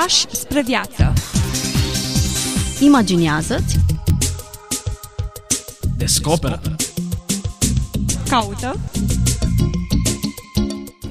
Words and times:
Pași 0.00 0.26
spre 0.30 0.62
viață. 0.62 1.12
Imaginează-ți. 2.80 3.78
Descoperă. 5.96 6.60
Caută. 8.28 8.80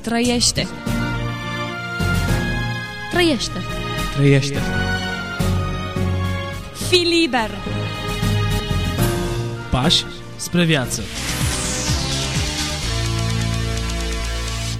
Trăiește. 0.01 0.67
Trăiește. 3.11 3.59
Trăiește. 4.15 4.59
Fi 6.89 6.95
liber. 6.95 7.49
Pași 9.71 10.05
spre 10.35 10.65
viață. 10.65 11.01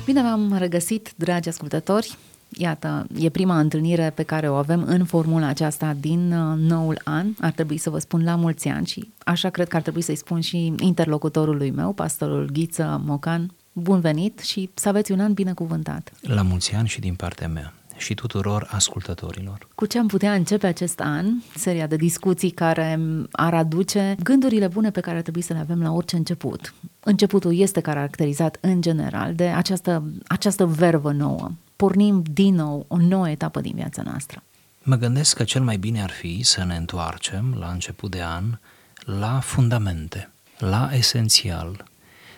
Bine 0.06 0.22
v-am 0.22 0.56
regăsit, 0.58 1.12
dragi 1.16 1.50
ascultători! 1.50 2.18
Iată, 2.58 3.08
e 3.20 3.30
prima 3.30 3.60
întâlnire 3.60 4.12
pe 4.16 4.24
care 4.24 4.50
o 4.50 4.54
avem 4.54 4.84
în 4.88 5.06
formula 5.06 5.48
aceasta 5.48 5.96
din 6.00 6.34
uh, 6.34 6.58
noul 6.58 7.02
an. 7.04 7.28
Ar 7.40 7.52
trebui 7.52 7.78
să 7.78 7.90
vă 7.90 8.00
spun 8.00 8.24
la 8.24 8.36
mulți 8.36 8.68
ani 8.68 8.86
și 8.86 9.14
așa 9.26 9.50
cred 9.50 9.68
că 9.68 9.76
ar 9.76 9.82
trebui 9.82 10.02
să-i 10.02 10.16
spun 10.16 10.40
și 10.40 10.74
interlocutorului 10.80 11.72
meu, 11.72 11.94
pastorul 11.94 12.50
Ghiță 12.54 13.02
Mocan. 13.06 13.54
Bun 13.74 14.00
venit 14.00 14.40
și 14.40 14.70
să 14.74 14.90
aveți 14.90 15.12
un 15.12 15.20
an 15.20 15.34
binecuvântat! 15.34 16.12
La 16.22 16.42
mulți 16.42 16.74
ani 16.74 16.88
și 16.88 17.00
din 17.00 17.14
partea 17.14 17.48
mea 17.48 17.74
și 17.98 18.14
tuturor 18.14 18.68
ascultătorilor. 18.72 19.68
Cu 19.76 19.86
ce 19.86 20.00
am 20.00 20.08
putea 20.08 20.34
începe 20.34 20.68
acest 20.68 21.00
an? 21.00 21.26
Seria 21.56 21.88
de 21.88 21.96
discuții 21.96 22.50
care 22.50 23.00
ar 23.32 23.54
aduce 23.54 24.16
gândurile 24.24 24.68
bune 24.68 24.92
pe 24.92 25.00
care 25.00 25.16
ar 25.16 25.22
trebui 25.22 25.42
să 25.42 25.54
le 25.54 25.60
avem 25.60 25.82
la 25.82 25.92
orice 25.92 26.16
început. 26.16 26.74
Începutul 27.00 27.58
este 27.58 27.80
caracterizat 27.80 28.58
în 28.62 28.82
general 28.82 29.34
de 29.36 29.44
această, 29.44 30.04
această 30.28 30.66
vervă 30.66 31.12
nouă. 31.12 31.52
Pornim 31.84 32.24
din 32.32 32.56
nou 32.56 32.86
o 32.88 32.98
nouă 32.98 33.30
etapă 33.30 33.62
din 33.62 33.76
viața 33.76 34.02
noastră. 34.02 34.44
Mă 34.84 34.96
gândesc 34.96 35.36
că 35.36 35.44
cel 35.44 35.62
mai 35.62 35.78
bine 35.78 36.04
ar 36.04 36.10
fi 36.10 36.44
să 36.44 36.64
ne 36.64 36.76
întoarcem 36.76 37.56
la 37.60 37.72
început 37.72 38.12
de 38.12 38.22
an 38.24 38.58
la 38.98 39.40
fundamente, 39.40 40.32
la 40.58 40.90
esențial, 40.94 41.86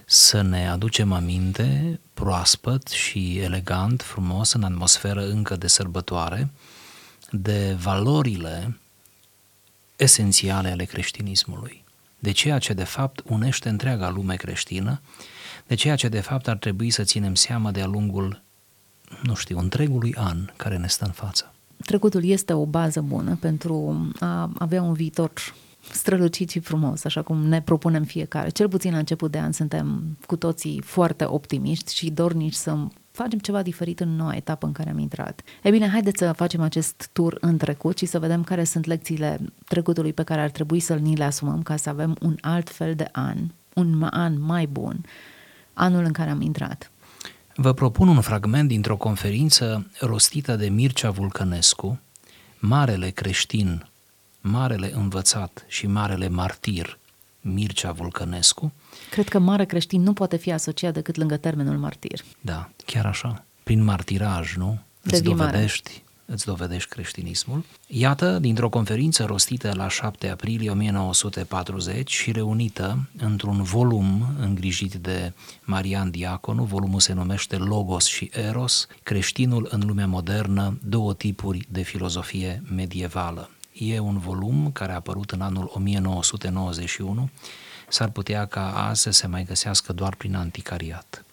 să 0.06 0.42
ne 0.42 0.70
aducem 0.70 1.12
aminte 1.12 2.00
proaspăt 2.14 2.88
și 2.88 3.38
elegant, 3.38 4.02
frumos, 4.02 4.52
în 4.54 4.64
atmosferă 4.64 5.28
încă 5.28 5.56
de 5.56 5.68
sărbătoare, 5.68 6.50
de 7.32 7.76
valorile 7.80 8.80
esențiale 9.96 10.70
ale 10.70 10.84
creștinismului, 10.84 11.84
de 12.20 12.32
ceea 12.32 12.60
ce 12.60 12.74
de 12.74 12.84
fapt 12.84 13.22
unește 13.26 13.70
întreaga 13.70 14.10
lume 14.10 14.36
creștină, 14.36 15.02
de 15.68 15.76
ceea 15.76 15.96
ce 15.96 16.08
de 16.08 16.22
fapt 16.22 16.48
ar 16.48 16.58
trebui 16.58 16.90
să 16.90 17.04
ținem 17.04 17.36
seama 17.36 17.72
de-a 17.72 17.86
lungul, 17.86 18.44
nu 19.24 19.36
știu, 19.36 19.58
întregului 19.58 20.16
an 20.18 20.38
care 20.56 20.78
ne 20.78 20.88
stă 20.88 21.06
în 21.06 21.12
față. 21.12 21.54
Trecutul 21.86 22.24
este 22.26 22.54
o 22.54 22.66
bază 22.66 23.02
bună 23.02 23.38
pentru 23.40 24.08
a 24.20 24.52
avea 24.58 24.82
un 24.82 24.94
viitor 24.94 25.32
strălucit 25.92 26.50
și 26.50 26.60
frumos, 26.60 27.04
așa 27.04 27.22
cum 27.22 27.48
ne 27.48 27.62
propunem 27.62 28.04
fiecare. 28.04 28.50
Cel 28.50 28.70
puțin 28.70 28.92
la 28.92 28.98
început 28.98 29.32
de 29.32 29.40
an 29.40 29.52
suntem 29.52 30.18
cu 30.26 30.36
toții 30.36 30.82
foarte 30.82 31.26
optimiști 31.26 31.96
și 31.96 32.10
dornici 32.10 32.54
să 32.54 32.78
facem 33.12 33.40
ceva 33.40 33.62
diferit 33.62 34.00
în 34.00 34.16
noua 34.16 34.36
etapă 34.36 34.66
în 34.66 34.72
care 34.72 34.90
am 34.90 34.98
intrat. 34.98 35.42
E 35.64 35.70
bine, 35.70 35.88
haideți 35.88 36.18
să 36.18 36.32
facem 36.32 36.62
acest 36.62 37.10
tur 37.14 37.38
în 37.42 37.58
trecut 37.58 37.98
și 37.98 38.06
să 38.06 38.20
vedem 38.20 38.44
care 38.44 38.64
sunt 38.64 38.86
lecțiile 38.86 39.40
trecutului 39.66 40.14
pe 40.14 40.24
care 40.24 40.42
ar 40.42 40.50
trebui 40.50 40.80
să 40.80 40.96
ni 40.96 41.16
le 41.16 41.24
asumăm 41.24 41.62
ca 41.62 41.76
să 41.76 41.90
avem 41.90 42.16
un 42.22 42.38
alt 42.42 42.70
fel 42.70 42.96
de 42.96 43.08
an, 43.12 43.38
un 43.74 44.08
an 44.10 44.42
mai 44.42 44.66
bun, 44.66 45.06
anul 45.74 46.04
în 46.04 46.12
care 46.12 46.30
am 46.30 46.42
intrat. 46.42 46.92
Vă 47.56 47.74
propun 47.74 48.08
un 48.08 48.22
fragment 48.22 48.68
dintr-o 48.68 48.98
conferință 48.98 49.88
rostită 50.00 50.56
de 50.56 50.70
Mircea 50.70 51.10
Vulcănescu, 51.10 52.00
marele 52.60 53.10
creștin 53.10 53.88
marele 54.42 54.92
învățat 54.94 55.66
și 55.68 55.88
marele 55.88 56.28
martir 56.28 57.00
Mircea 57.42 57.92
Vulcănescu. 57.92 58.74
Cred 59.10 59.28
că 59.28 59.40
mare 59.40 59.66
creștin 59.66 60.02
nu 60.02 60.14
poate 60.14 60.38
fi 60.38 60.52
asociat 60.52 60.94
decât 60.94 61.16
lângă 61.16 61.38
termenul 61.38 61.78
martir. 61.78 62.22
Da, 62.42 62.70
chiar 62.86 63.06
așa. 63.06 63.46
Prin 63.64 63.84
martiraj, 63.84 64.56
nu? 64.56 64.80
Îți 65.02 65.24
dovedești, 65.24 65.92
mare. 65.92 66.04
Îți 66.26 66.46
dovedești 66.46 66.90
creștinismul. 66.90 67.64
Iată, 67.88 68.40
dintr-o 68.40 68.70
conferință 68.70 69.26
rostită 69.26 69.72
la 69.76 69.88
7 69.88 70.30
aprilie 70.30 70.70
1940 70.70 72.12
și 72.12 72.32
reunită 72.32 73.10
într-un 73.18 73.64
volum 73.64 74.36
îngrijit 74.40 74.94
de 74.94 75.34
Marian 75.64 76.12
Diaconu, 76.12 76.64
volumul 76.64 77.00
se 77.00 77.14
numește 77.14 77.56
Logos 77.56 78.06
și 78.06 78.32
Eros, 78.34 78.88
creștinul 79.04 79.68
în 79.72 79.82
lumea 79.86 80.08
modernă, 80.08 80.80
două 80.84 81.14
tipuri 81.14 81.68
de 81.70 81.82
filozofie 81.82 82.62
medievală. 82.76 83.50
E 83.74 84.00
un 84.00 84.18
volum 84.18 84.72
care 84.72 84.92
a 84.92 84.96
apărut 84.96 85.32
în 85.32 85.42
anul 85.42 85.72
1991, 85.74 87.30
s-ar 87.90 88.10
putea 88.10 88.46
ca 88.46 88.88
azi 88.88 89.02
să 89.02 89.12
se 89.12 89.28
mai 89.28 89.44
găsească 89.44 89.94
doar 89.94 90.16
prin 90.16 90.36
anticariat. 90.36 91.26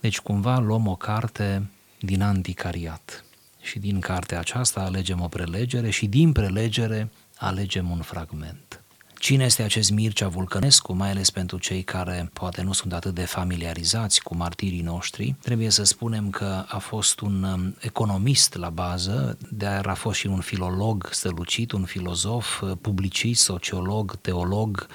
Deci 0.00 0.20
cumva 0.20 0.58
luăm 0.58 0.86
o 0.86 0.96
carte 0.96 1.70
din 2.00 2.22
anticariat 2.22 3.25
și 3.66 3.78
din 3.78 4.00
cartea 4.00 4.38
aceasta 4.38 4.80
alegem 4.80 5.20
o 5.20 5.28
prelegere 5.28 5.90
și 5.90 6.06
din 6.06 6.32
prelegere 6.32 7.10
alegem 7.36 7.90
un 7.90 8.00
fragment. 8.00 8.80
Cine 9.18 9.44
este 9.44 9.62
acest 9.62 9.90
Mircea 9.90 10.28
Vulcănescu, 10.28 10.92
mai 10.92 11.10
ales 11.10 11.30
pentru 11.30 11.58
cei 11.58 11.82
care 11.82 12.30
poate 12.32 12.62
nu 12.62 12.72
sunt 12.72 12.92
atât 12.92 13.14
de 13.14 13.24
familiarizați 13.24 14.22
cu 14.22 14.36
martirii 14.36 14.80
noștri? 14.80 15.34
Trebuie 15.42 15.70
să 15.70 15.84
spunem 15.84 16.30
că 16.30 16.64
a 16.68 16.78
fost 16.78 17.20
un 17.20 17.42
um, 17.42 17.76
economist 17.80 18.54
la 18.54 18.70
bază, 18.70 19.38
dar 19.50 19.86
a 19.86 19.94
fost 19.94 20.18
și 20.18 20.26
un 20.26 20.40
filolog 20.40 21.08
strălucit, 21.10 21.72
un 21.72 21.84
filozof, 21.84 22.60
uh, 22.60 22.72
publicist, 22.80 23.42
sociolog, 23.42 24.16
teolog, 24.16 24.86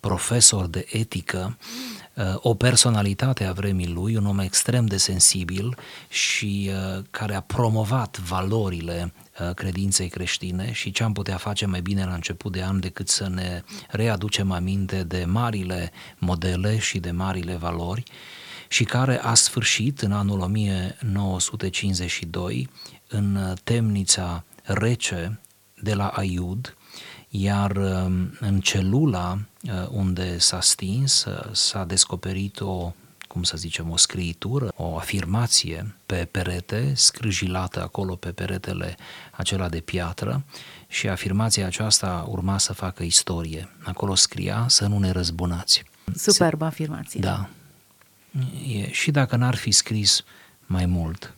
profesor 0.00 0.66
de 0.66 0.86
etică, 0.92 1.56
uh, 1.58 2.07
o 2.34 2.54
personalitate 2.54 3.44
a 3.44 3.52
vremii 3.52 3.92
lui, 3.92 4.16
un 4.16 4.26
om 4.26 4.38
extrem 4.38 4.86
de 4.86 4.96
sensibil 4.96 5.76
și 6.08 6.70
uh, 6.70 7.04
care 7.10 7.34
a 7.34 7.40
promovat 7.40 8.18
valorile 8.18 9.12
Uh, 9.40 9.50
credinței 9.54 10.08
creștine 10.08 10.72
și 10.72 10.90
ce 10.90 11.02
am 11.02 11.12
putea 11.12 11.36
face 11.36 11.66
mai 11.66 11.80
bine 11.80 12.04
la 12.04 12.14
început 12.14 12.52
de 12.52 12.62
an 12.62 12.80
decât 12.80 13.08
să 13.08 13.28
ne 13.28 13.62
readucem 13.88 14.50
aminte 14.50 15.02
de 15.02 15.24
marile 15.24 15.92
modele 16.18 16.78
și 16.78 16.98
de 16.98 17.10
marile 17.10 17.54
valori 17.54 18.02
și 18.68 18.84
care 18.84 19.20
a 19.22 19.34
sfârșit 19.34 20.00
în 20.00 20.12
anul 20.12 20.40
1952 20.40 22.68
în 23.08 23.54
temnița 23.64 24.44
rece 24.62 25.40
de 25.82 25.94
la 25.94 26.06
Aiud, 26.06 26.76
iar 27.28 27.76
um, 27.76 28.36
în 28.40 28.60
celula 28.60 29.38
uh, 29.62 29.88
unde 29.90 30.38
s-a 30.38 30.60
stins 30.60 31.24
uh, 31.24 31.48
s-a 31.52 31.84
descoperit 31.84 32.60
o 32.60 32.92
cum 33.28 33.42
să 33.42 33.56
zicem, 33.56 33.90
o 33.90 33.96
scriitură, 33.96 34.72
o 34.76 34.96
afirmație 34.96 35.94
pe 36.06 36.28
perete, 36.30 36.92
scrâjilată 36.94 37.82
acolo 37.82 38.14
pe 38.14 38.32
peretele 38.32 38.96
acela 39.32 39.68
de 39.68 39.80
piatră 39.80 40.44
și 40.86 41.08
afirmația 41.08 41.66
aceasta 41.66 42.26
urma 42.28 42.58
să 42.58 42.72
facă 42.72 43.02
istorie. 43.02 43.68
Acolo 43.82 44.14
scria 44.14 44.64
să 44.68 44.86
nu 44.86 44.98
ne 44.98 45.10
răzbunați. 45.10 45.82
Superbă 46.14 46.64
afirmație. 46.64 47.20
Da. 47.20 47.48
E, 48.68 48.92
și 48.92 49.10
dacă 49.10 49.36
n-ar 49.36 49.54
fi 49.54 49.70
scris 49.70 50.24
mai 50.66 50.86
mult, 50.86 51.34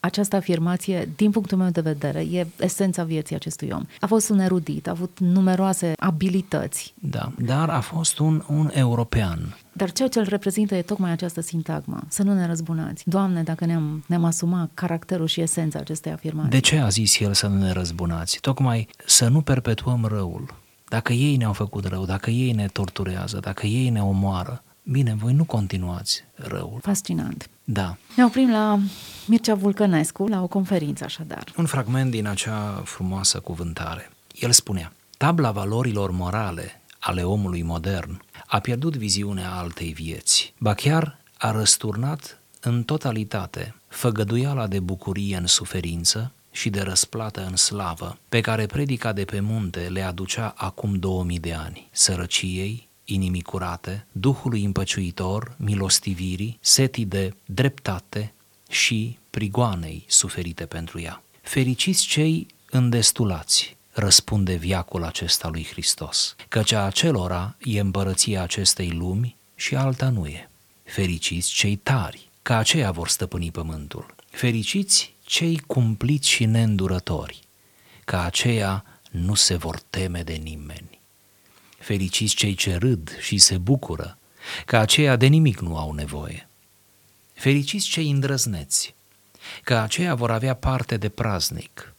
această 0.00 0.36
afirmație, 0.36 1.08
din 1.16 1.30
punctul 1.30 1.58
meu 1.58 1.70
de 1.70 1.80
vedere, 1.80 2.20
e 2.20 2.46
esența 2.58 3.04
vieții 3.04 3.36
acestui 3.36 3.70
om. 3.72 3.84
A 4.00 4.06
fost 4.06 4.28
un 4.28 4.38
erudit, 4.38 4.86
a 4.86 4.90
avut 4.90 5.18
numeroase 5.18 5.92
abilități. 5.96 6.94
Da, 6.94 7.32
dar 7.38 7.68
a 7.68 7.80
fost 7.80 8.18
un, 8.18 8.42
un 8.48 8.70
european. 8.72 9.56
Dar 9.72 9.92
ceea 9.92 10.08
ce 10.08 10.18
îl 10.18 10.26
reprezintă 10.28 10.74
e 10.74 10.82
tocmai 10.82 11.10
această 11.10 11.40
sintagmă, 11.40 12.00
să 12.08 12.22
nu 12.22 12.34
ne 12.34 12.46
răzbunați. 12.46 13.02
Doamne, 13.08 13.42
dacă 13.42 13.64
ne-am, 13.64 14.04
ne-am 14.06 14.24
asumat 14.24 14.70
caracterul 14.74 15.26
și 15.26 15.40
esența 15.40 15.78
acestei 15.78 16.12
afirmații. 16.12 16.50
De 16.50 16.58
ce 16.58 16.78
a 16.78 16.88
zis 16.88 17.20
el 17.20 17.32
să 17.32 17.46
nu 17.46 17.58
ne 17.58 17.72
răzbunați? 17.72 18.38
Tocmai 18.40 18.88
să 19.06 19.28
nu 19.28 19.40
perpetuăm 19.40 20.04
răul. 20.04 20.54
Dacă 20.88 21.12
ei 21.12 21.36
ne-au 21.36 21.52
făcut 21.52 21.84
rău, 21.84 22.04
dacă 22.04 22.30
ei 22.30 22.52
ne 22.52 22.66
torturează, 22.66 23.38
dacă 23.40 23.66
ei 23.66 23.88
ne 23.88 24.02
omoară, 24.02 24.62
bine, 24.82 25.14
voi 25.14 25.32
nu 25.32 25.44
continuați 25.44 26.24
răul. 26.34 26.78
Fascinant. 26.82 27.50
Da. 27.64 27.96
Ne 28.16 28.24
oprim 28.24 28.50
la 28.50 28.78
Mircea 29.26 29.54
Vulcănescu, 29.54 30.26
la 30.26 30.42
o 30.42 30.46
conferință 30.46 31.04
așadar. 31.04 31.44
Un 31.56 31.66
fragment 31.66 32.10
din 32.10 32.26
acea 32.26 32.82
frumoasă 32.84 33.40
cuvântare. 33.40 34.10
El 34.34 34.50
spunea, 34.50 34.92
tabla 35.16 35.50
valorilor 35.50 36.10
morale 36.10 36.80
ale 37.00 37.22
omului 37.22 37.62
modern 37.62 38.22
a 38.46 38.58
pierdut 38.58 38.96
viziunea 38.96 39.50
altei 39.50 39.92
vieți, 39.92 40.54
ba 40.58 40.74
chiar 40.74 41.18
a 41.38 41.50
răsturnat 41.50 42.40
în 42.60 42.82
totalitate 42.82 43.74
făgăduiala 43.88 44.66
de 44.66 44.80
bucurie 44.80 45.36
în 45.36 45.46
suferință 45.46 46.32
și 46.50 46.70
de 46.70 46.80
răsplată 46.80 47.46
în 47.46 47.56
slavă, 47.56 48.18
pe 48.28 48.40
care 48.40 48.66
predica 48.66 49.12
de 49.12 49.24
pe 49.24 49.40
munte 49.40 49.80
le 49.80 50.02
aducea 50.02 50.54
acum 50.56 50.94
2000 50.94 51.38
de 51.38 51.52
ani, 51.52 51.88
sărăciei, 51.90 52.88
inimii 53.14 53.42
curate, 53.42 54.06
Duhului 54.12 54.64
împăciuitor, 54.64 55.54
milostivirii, 55.56 56.58
setii 56.60 57.04
de 57.04 57.34
dreptate 57.44 58.32
și 58.68 59.18
prigoanei 59.30 60.04
suferite 60.08 60.66
pentru 60.66 61.00
ea. 61.00 61.22
Fericiți 61.42 62.06
cei 62.06 62.46
îndestulați, 62.70 63.76
răspunde 63.92 64.54
viacul 64.54 65.04
acesta 65.04 65.48
lui 65.48 65.66
Hristos, 65.70 66.36
căci 66.48 66.72
a 66.72 66.84
acelora 66.84 67.56
e 67.64 67.80
împărăția 67.80 68.42
acestei 68.42 68.90
lumi 68.90 69.36
și 69.54 69.74
alta 69.74 70.08
nu 70.08 70.26
e. 70.26 70.50
Fericiți 70.84 71.52
cei 71.52 71.76
tari, 71.76 72.28
că 72.42 72.52
aceia 72.52 72.90
vor 72.90 73.08
stăpâni 73.08 73.50
pământul. 73.50 74.14
Fericiți 74.30 75.14
cei 75.24 75.58
cumpliți 75.66 76.28
și 76.28 76.44
neîndurători, 76.44 77.40
că 78.04 78.16
aceia 78.16 78.84
nu 79.10 79.34
se 79.34 79.56
vor 79.56 79.80
teme 79.90 80.22
de 80.22 80.32
nimeni. 80.32 80.99
Fericiți 81.80 82.34
cei 82.34 82.54
ce 82.54 82.76
râd 82.76 83.16
și 83.20 83.38
se 83.38 83.58
bucură, 83.58 84.18
că 84.66 84.76
aceia 84.76 85.16
de 85.16 85.26
nimic 85.26 85.60
nu 85.60 85.76
au 85.76 85.92
nevoie. 85.92 86.48
Fericiți 87.32 87.88
cei 87.88 88.10
îndrăzneți, 88.10 88.94
că 89.64 89.74
aceia 89.74 90.14
vor 90.14 90.30
avea 90.30 90.54
parte 90.54 90.96
de 90.96 91.08
praznic. 91.08 91.94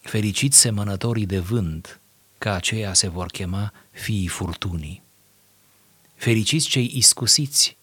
Fericiți 0.00 0.58
semănătorii 0.58 1.26
de 1.26 1.38
vânt, 1.38 2.00
că 2.38 2.48
aceia 2.48 2.92
se 2.92 3.08
vor 3.08 3.26
chema 3.26 3.72
fiii 3.90 4.28
furtunii. 4.28 5.02
Fericiți 6.14 6.68
cei 6.68 6.90
iscusiți, 6.94 7.76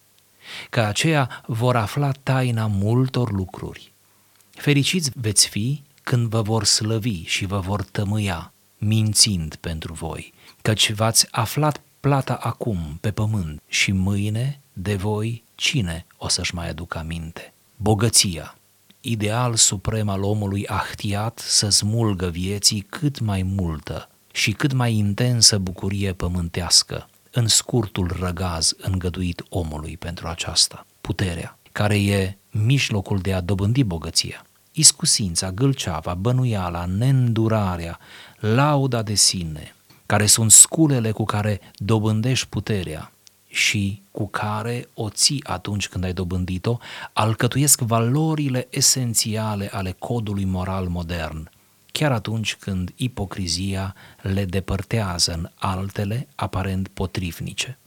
că 0.69 0.81
aceia 0.81 1.43
vor 1.47 1.75
afla 1.75 2.11
taina 2.11 2.67
multor 2.67 3.31
lucruri. 3.31 3.91
Fericiți 4.49 5.11
veți 5.15 5.47
fi 5.47 5.83
când 6.03 6.29
vă 6.29 6.41
vor 6.41 6.63
slăvi 6.63 7.23
și 7.23 7.45
vă 7.45 7.59
vor 7.59 7.83
tămâia, 7.83 8.53
mințind 8.83 9.55
pentru 9.55 9.93
voi, 9.93 10.33
căci 10.61 10.91
v-ați 10.91 11.27
aflat 11.31 11.81
plata 11.99 12.33
acum 12.33 12.97
pe 13.01 13.11
pământ 13.11 13.61
și 13.67 13.91
mâine 13.91 14.59
de 14.73 14.95
voi 14.95 15.43
cine 15.55 16.05
o 16.17 16.27
să-și 16.27 16.55
mai 16.55 16.69
aducă 16.69 16.97
aminte? 16.97 17.53
Bogăția, 17.75 18.57
ideal 19.01 19.55
suprem 19.55 20.09
al 20.09 20.23
omului 20.23 20.67
ahtiat 20.67 21.39
să 21.39 21.69
smulgă 21.69 22.29
vieții 22.29 22.81
cât 22.81 23.19
mai 23.19 23.43
multă 23.43 24.09
și 24.31 24.51
cât 24.51 24.73
mai 24.73 24.93
intensă 24.93 25.57
bucurie 25.57 26.13
pământească, 26.13 27.09
în 27.31 27.47
scurtul 27.47 28.15
răgaz 28.19 28.73
îngăduit 28.77 29.43
omului 29.49 29.97
pentru 29.97 30.27
aceasta. 30.27 30.85
Puterea, 31.01 31.57
care 31.71 32.03
e 32.03 32.37
mijlocul 32.51 33.19
de 33.19 33.33
a 33.33 33.41
dobândi 33.41 33.83
bogăția. 33.83 34.45
Iscusința, 34.71 35.51
gâlceava, 35.51 36.13
bănuiala, 36.13 36.85
neîndurarea, 36.85 37.99
lauda 38.41 39.01
de 39.01 39.13
sine, 39.13 39.75
care 40.05 40.25
sunt 40.25 40.51
sculele 40.51 41.11
cu 41.11 41.23
care 41.23 41.59
dobândești 41.75 42.47
puterea 42.47 43.11
și 43.47 44.01
cu 44.11 44.27
care 44.27 44.87
o 44.93 45.09
ții 45.09 45.43
atunci 45.43 45.87
când 45.87 46.03
ai 46.03 46.13
dobândit-o, 46.13 46.77
alcătuiesc 47.13 47.79
valorile 47.79 48.67
esențiale 48.69 49.69
ale 49.73 49.95
codului 49.99 50.45
moral 50.45 50.87
modern, 50.87 51.49
chiar 51.91 52.11
atunci 52.11 52.55
când 52.55 52.91
ipocrizia 52.95 53.95
le 54.21 54.45
depărtează 54.45 55.33
în 55.33 55.49
altele 55.55 56.27
aparent 56.35 56.87
potrivnice. 56.87 57.77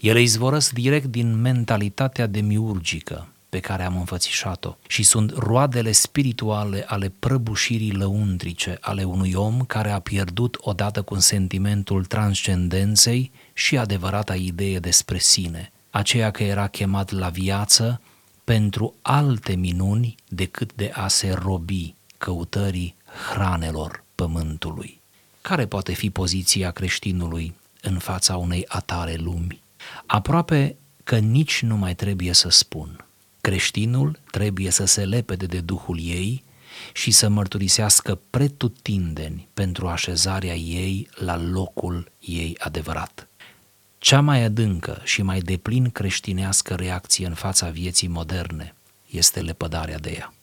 Ele 0.00 0.20
izvorăsc 0.20 0.72
direct 0.72 1.06
din 1.06 1.40
mentalitatea 1.40 2.26
demiurgică 2.26 3.31
pe 3.52 3.60
care 3.60 3.84
am 3.84 3.96
înfățișat-o 3.96 4.76
și 4.86 5.02
sunt 5.02 5.32
roadele 5.36 5.92
spirituale 5.92 6.84
ale 6.86 7.12
prăbușirii 7.18 7.92
lăuntrice 7.92 8.78
ale 8.80 9.04
unui 9.04 9.32
om 9.32 9.64
care 9.64 9.90
a 9.90 9.98
pierdut 9.98 10.56
odată 10.60 11.02
cu 11.02 11.18
sentimentul 11.18 12.04
transcendenței 12.04 13.32
și 13.52 13.78
adevărata 13.78 14.34
idee 14.34 14.78
despre 14.78 15.18
sine, 15.18 15.72
aceea 15.90 16.30
că 16.30 16.42
era 16.42 16.66
chemat 16.66 17.10
la 17.10 17.28
viață 17.28 18.00
pentru 18.44 18.94
alte 19.02 19.54
minuni 19.54 20.14
decât 20.28 20.72
de 20.74 20.90
a 20.94 21.08
se 21.08 21.32
robi 21.42 21.94
căutării 22.18 22.94
hranelor 23.32 24.04
pământului. 24.14 25.00
Care 25.40 25.66
poate 25.66 25.92
fi 25.92 26.10
poziția 26.10 26.70
creștinului 26.70 27.54
în 27.82 27.98
fața 27.98 28.36
unei 28.36 28.64
atare 28.68 29.14
lumi? 29.14 29.62
Aproape 30.06 30.76
că 31.04 31.18
nici 31.18 31.62
nu 31.62 31.76
mai 31.76 31.94
trebuie 31.94 32.32
să 32.32 32.48
spun. 32.48 33.06
Creștinul 33.42 34.18
trebuie 34.30 34.70
să 34.70 34.84
se 34.84 35.04
lepede 35.04 35.46
de 35.46 35.60
Duhul 35.60 35.98
ei 36.00 36.44
și 36.92 37.10
să 37.10 37.28
mărturisească 37.28 38.20
pretutindeni 38.30 39.48
pentru 39.54 39.88
așezarea 39.88 40.54
ei 40.54 41.08
la 41.14 41.36
locul 41.36 42.10
ei 42.20 42.56
adevărat. 42.58 43.28
Cea 43.98 44.20
mai 44.20 44.44
adâncă 44.44 45.00
și 45.04 45.22
mai 45.22 45.40
deplin 45.40 45.90
creștinească 45.90 46.74
reacție 46.74 47.26
în 47.26 47.34
fața 47.34 47.68
vieții 47.68 48.08
moderne 48.08 48.74
este 49.10 49.40
lepădarea 49.40 49.98
de 49.98 50.10
ea. 50.10 50.34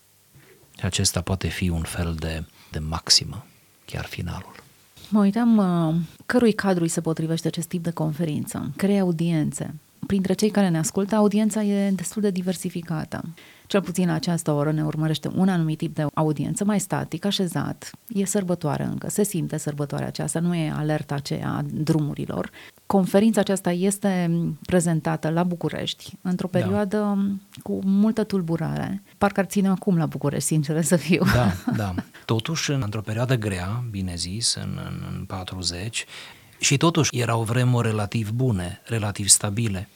Și 0.78 0.86
acesta 0.86 1.22
poate 1.22 1.48
fi 1.48 1.70
un 1.70 1.84
fel 1.84 2.16
de, 2.20 2.44
de 2.72 2.80
maximă, 2.80 3.46
chiar 3.86 4.06
finalul. 4.06 4.64
Mă 5.10 5.20
uitam 5.20 5.58
uh, 5.58 5.96
cărui 6.26 6.54
cadru 6.54 6.84
îi 6.84 6.90
se 6.90 7.02
potrivește 7.02 7.48
acest 7.48 7.68
tip 7.68 7.84
de 7.84 7.92
conferință, 7.92 8.72
cărei 8.76 9.00
audiențe. 9.00 9.74
Printre 10.08 10.34
cei 10.34 10.50
care 10.50 10.70
ne 10.70 10.78
ascultă, 10.78 11.16
audiența 11.16 11.64
e 11.64 11.92
destul 11.92 12.22
de 12.22 12.30
diversificată. 12.32 13.24
Cel 13.68 13.82
puțin 13.82 14.08
la 14.08 14.14
această 14.14 14.52
oră 14.52 14.72
ne 14.72 14.84
urmărește 14.84 15.30
un 15.36 15.50
anumit 15.50 15.78
tip 15.78 15.96
de 15.96 16.06
audiență, 16.14 16.64
mai 16.64 16.80
static, 16.80 17.26
așezat. 17.26 17.92
E 18.08 18.26
sărbătoare 18.26 18.84
încă, 18.84 19.10
se 19.10 19.24
simte 19.24 19.58
sărbătoarea 19.58 20.08
aceasta, 20.08 20.40
nu 20.40 20.56
e 20.56 20.74
alerta 20.76 21.16
aceea 21.16 21.50
a 21.50 21.66
drumurilor. 21.74 22.50
Conferința 22.86 23.40
aceasta 23.40 23.72
este 23.72 24.32
prezentată 24.66 25.30
la 25.30 25.44
București 25.44 26.14
într-o 26.22 26.50
da. 26.52 26.60
perioadă 26.60 26.98
da. 26.98 27.28
cu 27.64 27.80
multă 27.84 28.24
tulburare. 28.24 29.04
Parcă 29.18 29.40
ar 29.40 29.46
ține 29.46 29.68
acum 29.68 29.98
la 29.98 30.06
București, 30.06 30.48
sincer 30.48 30.82
să 30.82 30.96
fiu. 30.96 31.24
Da, 31.34 31.54
da. 31.84 31.94
Totuși, 32.26 32.72
într-o 32.72 33.02
perioadă 33.02 33.36
grea, 33.36 33.84
bine 33.92 34.14
zis, 34.16 34.56
în, 34.56 34.80
în, 34.86 35.04
în 35.18 35.26
40, 35.26 36.06
și 36.60 36.78
totuși 36.78 37.20
erau 37.20 37.44
vremuri 37.44 37.88
relativ 37.88 38.32
bune, 38.32 38.82
relativ 38.86 39.28
stabile. 39.28 39.90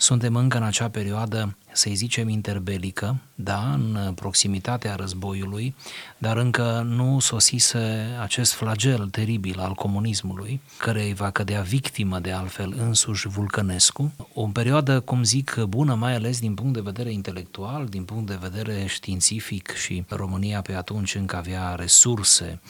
Suntem 0.00 0.36
încă 0.36 0.56
în 0.56 0.62
acea 0.62 0.90
perioadă, 0.90 1.56
să-i 1.72 1.94
zicem, 1.94 2.28
interbelică, 2.28 3.16
da, 3.34 3.72
în 3.72 4.12
proximitatea 4.14 4.94
războiului, 4.94 5.74
dar 6.18 6.36
încă 6.36 6.86
nu 6.88 7.18
sosise 7.18 8.06
acest 8.20 8.52
flagel 8.52 9.08
teribil 9.08 9.58
al 9.60 9.74
comunismului, 9.74 10.60
care 10.76 11.02
îi 11.02 11.14
va 11.14 11.30
cădea 11.30 11.60
victimă 11.60 12.18
de 12.18 12.30
altfel 12.30 12.74
însuși 12.76 13.28
Vulcănescu. 13.28 14.12
O 14.34 14.46
perioadă, 14.46 15.00
cum 15.00 15.22
zic, 15.22 15.56
bună, 15.68 15.94
mai 15.94 16.14
ales 16.14 16.40
din 16.40 16.54
punct 16.54 16.74
de 16.74 16.80
vedere 16.80 17.12
intelectual, 17.12 17.86
din 17.86 18.04
punct 18.04 18.26
de 18.26 18.38
vedere 18.40 18.86
științific 18.86 19.74
și 19.74 20.04
România 20.08 20.60
pe 20.60 20.74
atunci 20.74 21.14
încă 21.14 21.36
avea 21.36 21.74
resurse 21.74 22.60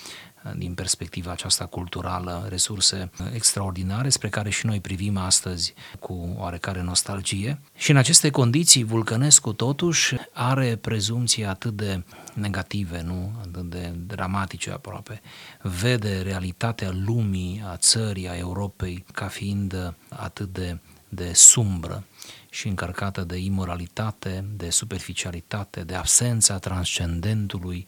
din 0.56 0.74
perspectiva 0.74 1.30
aceasta 1.30 1.66
culturală, 1.66 2.46
resurse 2.48 3.10
extraordinare 3.34 4.08
spre 4.08 4.28
care 4.28 4.50
și 4.50 4.66
noi 4.66 4.80
privim 4.80 5.16
astăzi 5.16 5.74
cu 6.00 6.34
oarecare 6.36 6.82
nostalgie. 6.82 7.60
Și 7.76 7.90
în 7.90 7.96
aceste 7.96 8.30
condiții, 8.30 8.82
Vulcănescu 8.82 9.52
totuși 9.52 10.14
are 10.32 10.76
prezumții 10.76 11.44
atât 11.44 11.76
de 11.76 12.02
negative, 12.34 13.02
nu? 13.02 13.32
atât 13.40 13.70
de 13.70 13.92
dramatice 14.06 14.70
aproape. 14.70 15.20
Vede 15.62 16.20
realitatea 16.20 16.90
lumii, 16.92 17.62
a 17.66 17.76
țării, 17.76 18.28
a 18.28 18.36
Europei 18.36 19.04
ca 19.12 19.26
fiind 19.26 19.94
atât 20.08 20.52
de, 20.52 20.78
de 21.08 21.30
sumbră 21.34 22.04
și 22.50 22.68
încărcată 22.68 23.20
de 23.24 23.36
imoralitate, 23.36 24.44
de 24.56 24.70
superficialitate, 24.70 25.80
de 25.80 25.94
absența 25.94 26.58
transcendentului, 26.58 27.86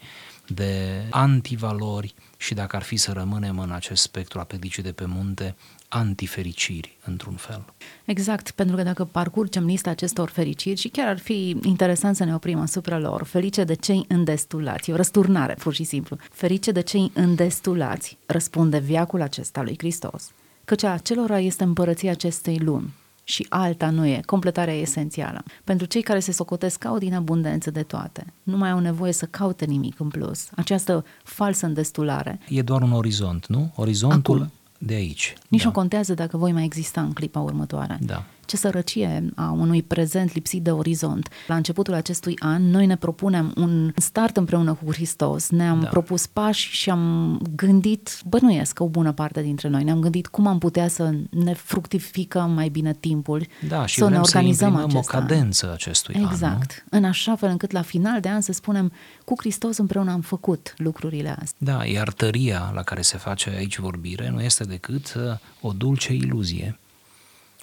de 0.54 1.02
antivalori 1.10 2.14
și 2.36 2.54
dacă 2.54 2.76
ar 2.76 2.82
fi 2.82 2.96
să 2.96 3.12
rămânem 3.12 3.58
în 3.58 3.70
acest 3.70 4.02
spectru 4.02 4.38
a 4.38 4.44
predicii 4.44 4.82
de 4.82 4.92
pe 4.92 5.04
munte, 5.06 5.56
antifericiri, 5.88 6.96
într-un 7.04 7.34
fel. 7.34 7.64
Exact, 8.04 8.50
pentru 8.50 8.76
că 8.76 8.82
dacă 8.82 9.04
parcurgem 9.04 9.64
lista 9.64 9.90
acestor 9.90 10.28
fericiri 10.28 10.80
și 10.80 10.88
chiar 10.88 11.08
ar 11.08 11.18
fi 11.18 11.56
interesant 11.62 12.16
să 12.16 12.24
ne 12.24 12.34
oprim 12.34 12.58
asupra 12.58 12.98
lor, 12.98 13.24
ferice 13.24 13.64
de 13.64 13.74
cei 13.74 14.04
îndestulați, 14.08 14.90
e 14.90 14.92
o 14.92 14.96
răsturnare, 14.96 15.54
pur 15.54 15.74
și 15.74 15.84
simplu, 15.84 16.16
ferice 16.32 16.72
de 16.72 16.80
cei 16.80 17.10
îndestulați, 17.14 18.18
răspunde 18.26 18.78
viacul 18.78 19.22
acesta 19.22 19.62
lui 19.62 19.74
Hristos, 19.78 20.30
căci 20.64 20.82
acelora 20.82 21.38
este 21.38 21.64
împărăția 21.64 22.10
acestei 22.10 22.58
lumi, 22.58 22.94
și 23.30 23.46
alta 23.48 23.90
nu 23.90 24.06
e. 24.06 24.20
Completarea 24.26 24.76
e 24.76 24.80
esențială. 24.80 25.42
Pentru 25.64 25.86
cei 25.86 26.02
care 26.02 26.18
se 26.20 26.32
socotesc 26.32 26.84
au 26.84 26.98
din 26.98 27.14
abundență 27.14 27.70
de 27.70 27.82
toate. 27.82 28.24
Nu 28.42 28.56
mai 28.56 28.70
au 28.70 28.78
nevoie 28.78 29.12
să 29.12 29.26
caute 29.26 29.64
nimic 29.64 30.00
în 30.00 30.08
plus. 30.08 30.48
Această 30.56 31.04
falsă 31.22 31.66
îndestulare. 31.66 32.40
E 32.48 32.62
doar 32.62 32.82
un 32.82 32.92
orizont, 32.92 33.46
nu? 33.46 33.72
Orizontul 33.74 34.36
Acum. 34.36 34.52
de 34.78 34.94
aici. 34.94 35.34
Nici 35.48 35.60
da. 35.60 35.66
nu 35.66 35.72
contează 35.72 36.14
dacă 36.14 36.36
voi 36.36 36.52
mai 36.52 36.64
exista 36.64 37.00
în 37.00 37.12
clipa 37.12 37.40
următoare. 37.40 37.98
Da. 38.00 38.24
Ce 38.50 38.56
sărăcie 38.56 39.30
a 39.34 39.50
unui 39.50 39.82
prezent 39.82 40.34
lipsit 40.34 40.62
de 40.62 40.70
orizont. 40.70 41.28
La 41.46 41.54
începutul 41.54 41.94
acestui 41.94 42.36
an, 42.38 42.70
noi 42.70 42.86
ne 42.86 42.96
propunem 42.96 43.52
un 43.56 43.92
start 43.96 44.36
împreună 44.36 44.78
cu 44.84 44.92
Hristos, 44.92 45.50
ne-am 45.50 45.80
da. 45.80 45.88
propus 45.88 46.26
pași 46.26 46.70
și 46.70 46.90
am 46.90 47.40
gândit, 47.56 48.20
bănuiesc 48.28 48.74
că 48.74 48.82
o 48.82 48.88
bună 48.88 49.12
parte 49.12 49.42
dintre 49.42 49.68
noi, 49.68 49.84
ne-am 49.84 50.00
gândit 50.00 50.26
cum 50.26 50.46
am 50.46 50.58
putea 50.58 50.88
să 50.88 51.14
ne 51.30 51.54
fructificăm 51.54 52.50
mai 52.50 52.68
bine 52.68 52.94
timpul, 53.00 53.46
da, 53.68 53.86
și 53.86 53.98
să 53.98 54.08
ne 54.08 54.18
organizăm 54.18 54.86
să 54.90 54.96
o 54.96 55.00
cadență 55.00 55.66
an. 55.66 55.72
acestui 55.72 56.14
exact. 56.16 56.42
an. 56.42 56.52
Exact, 56.52 56.84
în 56.90 57.04
așa 57.04 57.36
fel 57.36 57.48
încât 57.48 57.70
la 57.70 57.82
final 57.82 58.20
de 58.20 58.28
an 58.28 58.40
să 58.40 58.52
spunem, 58.52 58.92
cu 59.24 59.34
Hristos 59.36 59.76
împreună 59.76 60.10
am 60.10 60.20
făcut 60.20 60.74
lucrurile 60.76 61.36
astea. 61.40 61.58
Da, 61.58 61.84
iar 61.84 62.12
tăria 62.12 62.70
la 62.74 62.82
care 62.82 63.00
se 63.02 63.16
face 63.16 63.50
aici 63.50 63.78
vorbire 63.78 64.30
nu 64.30 64.40
este 64.40 64.64
decât 64.64 65.14
uh, 65.16 65.38
o 65.60 65.72
dulce 65.72 66.12
iluzie 66.12 66.78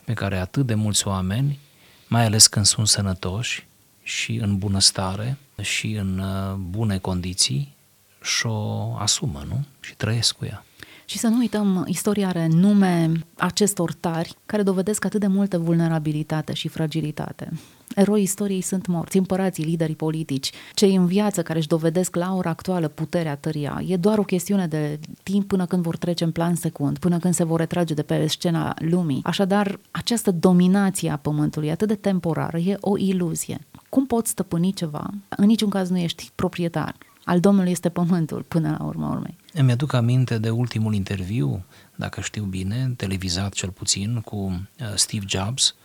pe 0.08 0.14
care 0.14 0.38
atât 0.38 0.66
de 0.66 0.74
mulți 0.74 1.08
oameni, 1.08 1.60
mai 2.08 2.26
ales 2.26 2.48
când 2.48 2.66
sunt 2.66 2.88
sănătoși 2.88 3.68
și 4.04 4.36
în 4.36 4.58
bunăstare 4.58 5.38
și 5.62 5.92
în 5.92 6.20
uh, 6.20 6.54
bune 6.54 6.98
condiții, 6.98 7.76
și-o 8.22 8.96
asumă, 8.98 9.44
nu? 9.48 9.66
Și 9.80 9.96
trăiesc 9.96 10.36
cu 10.36 10.46
ea. 10.46 10.66
Și 11.10 11.18
să 11.18 11.28
nu 11.28 11.38
uităm, 11.38 11.86
istoria 11.88 12.28
are 12.28 12.48
nume 12.48 13.12
acestor 13.38 13.94
tari 13.94 14.36
care 14.46 14.64
dovedesc 14.64 15.06
atât 15.06 15.20
de 15.20 15.28
multă 15.28 15.58
vulnerabilitate 15.58 16.54
și 16.54 16.68
fragilitate. 16.68 17.52
Eroi 17.96 18.22
istoriei 18.22 18.62
sunt 18.62 18.88
morți, 18.88 19.18
împărații, 19.18 19.64
liderii 19.64 19.96
politici, 19.96 20.52
cei 20.74 20.96
în 20.96 21.06
viață 21.06 21.44
care 21.44 21.58
își 21.60 21.68
dovedesc 21.68 22.16
la 22.16 22.36
ora 22.36 22.50
actuală 22.50 22.88
puterea 22.88 23.36
tăria. 23.36 23.84
E 23.88 23.98
doar 23.98 24.18
o 24.18 24.24
chestiune 24.24 24.68
de 24.68 25.00
timp 25.24 25.48
până 25.48 25.66
când 25.66 25.84
vor 25.84 25.98
trece 25.98 26.24
în 26.24 26.32
plan 26.32 26.56
secund, 26.56 26.98
până 26.98 27.18
când 27.18 27.34
se 27.34 27.44
vor 27.44 27.60
retrage 27.60 27.94
de 27.94 28.04
pe 28.04 28.28
scena 28.28 28.74
lumii. 28.80 29.22
Așadar, 29.24 29.80
această 29.92 30.32
dominație 30.32 31.10
a 31.10 31.18
pământului 31.18 31.72
atât 31.72 31.88
de 31.88 31.96
temporară 31.96 32.58
e 32.58 32.78
o 32.80 32.98
iluzie. 32.98 33.60
Cum 33.90 34.06
poți 34.06 34.30
stăpâni 34.30 34.74
ceva? 34.74 35.10
În 35.30 35.46
niciun 35.46 35.70
caz 35.70 35.90
nu 35.90 35.98
ești 35.98 36.32
proprietar. 36.36 36.96
Al 37.28 37.40
Domnului 37.40 37.72
este 37.72 37.90
pământul, 37.90 38.42
până 38.42 38.76
la 38.80 38.86
urma 38.86 39.10
urmei. 39.10 39.38
Îmi 39.54 39.72
aduc 39.72 39.94
aminte 39.94 40.38
de 40.38 40.50
ultimul 40.50 40.94
interviu, 40.94 41.66
dacă 41.96 42.22
știu 42.22 42.44
bine, 42.44 42.94
televizat 42.98 43.54
cel 43.54 43.70
puțin, 43.70 44.22
cu 44.22 44.36
uh, 44.36 44.88
Steve 44.96 45.26
Jobs, 45.28 45.76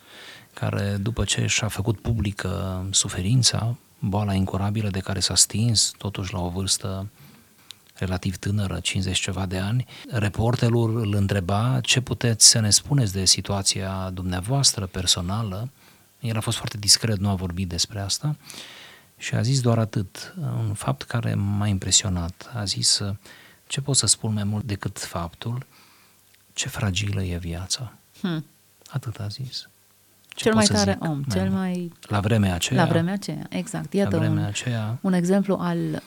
care 0.55 0.97
după 1.01 1.25
ce 1.25 1.47
și-a 1.47 1.69
făcut 1.69 2.01
publică 2.01 2.85
suferința, 2.91 3.77
boala 3.99 4.35
incurabilă 4.35 4.89
de 4.89 4.99
care 4.99 5.21
s-a 5.21 5.35
stins, 5.35 5.93
totuși 5.99 6.33
la 6.33 6.41
o 6.41 6.49
vârstă 6.49 7.09
relativ 7.95 8.37
tânără, 8.37 8.81
50 8.81 9.19
ceva 9.19 9.47
de 9.47 9.59
ani, 9.59 9.87
reporterul 10.11 11.01
îl 11.01 11.15
întreba 11.15 11.79
ce 11.83 12.01
puteți 12.01 12.49
să 12.49 12.61
ne 12.61 12.71
spuneți 12.71 13.13
de 13.13 13.25
situația 13.25 14.11
dumneavoastră 14.15 14.87
personală. 14.87 15.69
El 16.21 16.37
a 16.37 16.41
fost 16.41 16.57
foarte 16.57 16.79
discret, 16.79 17.19
nu 17.19 17.29
a 17.29 17.35
vorbit 17.35 17.69
despre 17.69 18.01
asta 18.01 18.37
și 19.23 19.35
a 19.35 19.43
zis 19.43 19.61
doar 19.61 19.79
atât, 19.79 20.35
un 20.59 20.75
fapt 20.75 21.03
care 21.03 21.35
m-a 21.35 21.67
impresionat. 21.67 22.51
A 22.55 22.65
zis, 22.65 23.01
ce 23.67 23.81
pot 23.81 23.97
să 23.97 24.07
spun 24.07 24.33
mai 24.33 24.45
mult 24.45 24.65
decât 24.65 24.99
faptul 24.99 25.67
ce 26.53 26.69
fragilă 26.69 27.23
e 27.23 27.37
viața. 27.39 27.93
Hmm. 28.21 28.45
Atât 28.91 29.17
a 29.17 29.27
zis. 29.27 29.69
Ce 30.29 30.45
cel 30.45 30.55
mai 30.55 30.65
tare 30.65 30.93
zic? 30.93 31.11
om, 31.11 31.23
cel 31.23 31.51
mai... 31.51 31.93
La 32.01 32.21
vremea 32.21 32.55
aceea. 32.55 32.83
La 32.83 32.89
vremea 32.89 33.13
aceea, 33.13 33.47
exact. 33.49 33.93
Iată 33.93 34.17
la 34.17 34.19
vremea 34.19 34.43
un, 34.43 34.49
aceea, 34.49 34.99
un 35.01 35.13
exemplu 35.13 35.57
al 35.61 36.03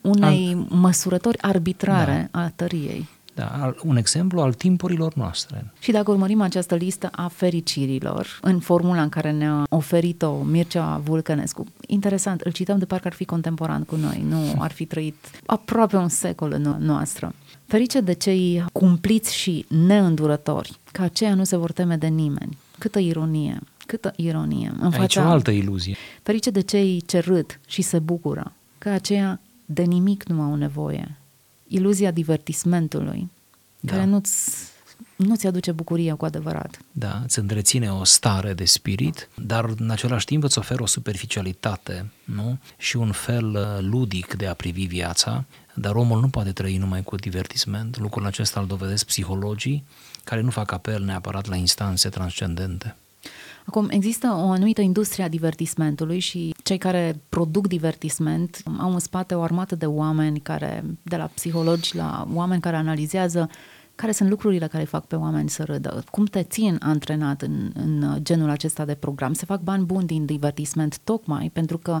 unei 0.00 0.52
al... 0.52 0.66
măsurători 0.68 1.38
arbitrare 1.38 2.28
da. 2.32 2.42
a 2.42 2.52
tăriei. 2.56 3.08
Da, 3.38 3.74
un 3.84 3.96
exemplu 3.96 4.40
al 4.40 4.52
timpurilor 4.52 5.14
noastre. 5.14 5.72
Și 5.78 5.90
dacă 5.90 6.10
urmărim 6.10 6.40
această 6.40 6.74
listă 6.74 7.08
a 7.12 7.28
fericirilor, 7.28 8.38
în 8.42 8.58
formula 8.58 9.02
în 9.02 9.08
care 9.08 9.30
ne-a 9.30 9.66
oferit-o 9.70 10.42
Mircea 10.42 11.00
Vulcănescu, 11.04 11.66
interesant, 11.86 12.40
îl 12.40 12.52
cităm 12.52 12.78
de 12.78 12.84
parcă 12.84 13.06
ar 13.06 13.12
fi 13.12 13.24
contemporan 13.24 13.82
cu 13.82 13.96
noi, 13.96 14.24
nu 14.28 14.54
ar 14.58 14.72
fi 14.72 14.84
trăit 14.84 15.14
aproape 15.46 15.96
un 15.96 16.08
secol 16.08 16.52
în 16.52 16.76
noastră. 16.78 17.34
Ferice 17.66 18.00
de 18.00 18.12
cei 18.12 18.64
cumpliți 18.72 19.34
și 19.34 19.66
neîndurători, 19.68 20.78
că 20.92 21.02
aceia 21.02 21.34
nu 21.34 21.44
se 21.44 21.56
vor 21.56 21.72
teme 21.72 21.96
de 21.96 22.06
nimeni. 22.06 22.58
Câtă 22.78 22.98
ironie, 22.98 23.60
câtă 23.86 24.12
ironie. 24.16 24.72
În 24.80 24.92
Aici 24.92 24.94
fața, 24.94 25.28
o 25.28 25.30
altă 25.30 25.50
iluzie. 25.50 25.96
Ferice 26.22 26.50
de 26.50 26.60
cei 26.60 27.02
ce 27.06 27.18
râd 27.18 27.60
și 27.66 27.82
se 27.82 27.98
bucură, 27.98 28.52
că 28.78 28.88
aceia 28.88 29.40
de 29.64 29.82
nimic 29.82 30.28
nu 30.28 30.42
au 30.42 30.54
nevoie. 30.54 31.16
Iluzia 31.68 32.10
divertismentului, 32.10 33.30
da. 33.80 33.92
care 33.92 34.04
nu-ți, 34.04 34.50
nu-ți 35.16 35.46
aduce 35.46 35.72
bucuria 35.72 36.14
cu 36.14 36.24
adevărat. 36.24 36.78
Da, 36.92 37.20
îți 37.24 37.38
întreține 37.38 37.92
o 37.92 38.04
stare 38.04 38.52
de 38.52 38.64
spirit, 38.64 39.28
dar 39.34 39.64
în 39.78 39.90
același 39.90 40.24
timp 40.24 40.42
îți 40.42 40.58
oferă 40.58 40.82
o 40.82 40.86
superficialitate, 40.86 42.10
nu? 42.24 42.58
Și 42.76 42.96
un 42.96 43.12
fel 43.12 43.54
uh, 43.54 43.78
ludic 43.80 44.34
de 44.34 44.46
a 44.46 44.54
privi 44.54 44.86
viața, 44.86 45.44
dar 45.74 45.94
omul 45.94 46.20
nu 46.20 46.28
poate 46.28 46.52
trăi 46.52 46.76
numai 46.76 47.02
cu 47.02 47.16
divertisment. 47.16 47.98
Lucrul 47.98 48.26
acesta 48.26 48.60
îl 48.60 48.66
dovedesc 48.66 49.06
psihologii, 49.06 49.84
care 50.24 50.40
nu 50.40 50.50
fac 50.50 50.72
apel 50.72 51.02
neapărat 51.02 51.46
la 51.46 51.56
instanțe 51.56 52.08
transcendente. 52.08 52.96
Acum, 53.68 53.88
există 53.90 54.26
o 54.26 54.50
anumită 54.50 54.80
industrie 54.80 55.24
a 55.24 55.28
divertismentului 55.28 56.18
și 56.18 56.54
cei 56.62 56.78
care 56.78 57.20
produc 57.28 57.66
divertisment 57.66 58.62
au 58.78 58.92
în 58.92 58.98
spate 58.98 59.34
o 59.34 59.42
armată 59.42 59.76
de 59.76 59.86
oameni 59.86 60.40
care, 60.40 60.84
de 61.02 61.16
la 61.16 61.30
psihologi 61.34 61.96
la 61.96 62.26
oameni 62.32 62.60
care 62.60 62.76
analizează 62.76 63.48
care 63.94 64.12
sunt 64.12 64.28
lucrurile 64.28 64.66
care 64.66 64.84
fac 64.84 65.06
pe 65.06 65.16
oameni 65.16 65.48
să 65.48 65.64
râdă, 65.64 66.04
cum 66.10 66.24
te 66.24 66.42
țin 66.42 66.76
antrenat 66.80 67.42
în, 67.42 67.72
în 67.74 68.18
genul 68.22 68.50
acesta 68.50 68.84
de 68.84 68.94
program. 68.94 69.32
Se 69.32 69.44
fac 69.44 69.60
bani 69.60 69.84
buni 69.84 70.06
din 70.06 70.24
divertisment 70.24 70.98
tocmai 70.98 71.50
pentru 71.52 71.78
că 71.78 71.98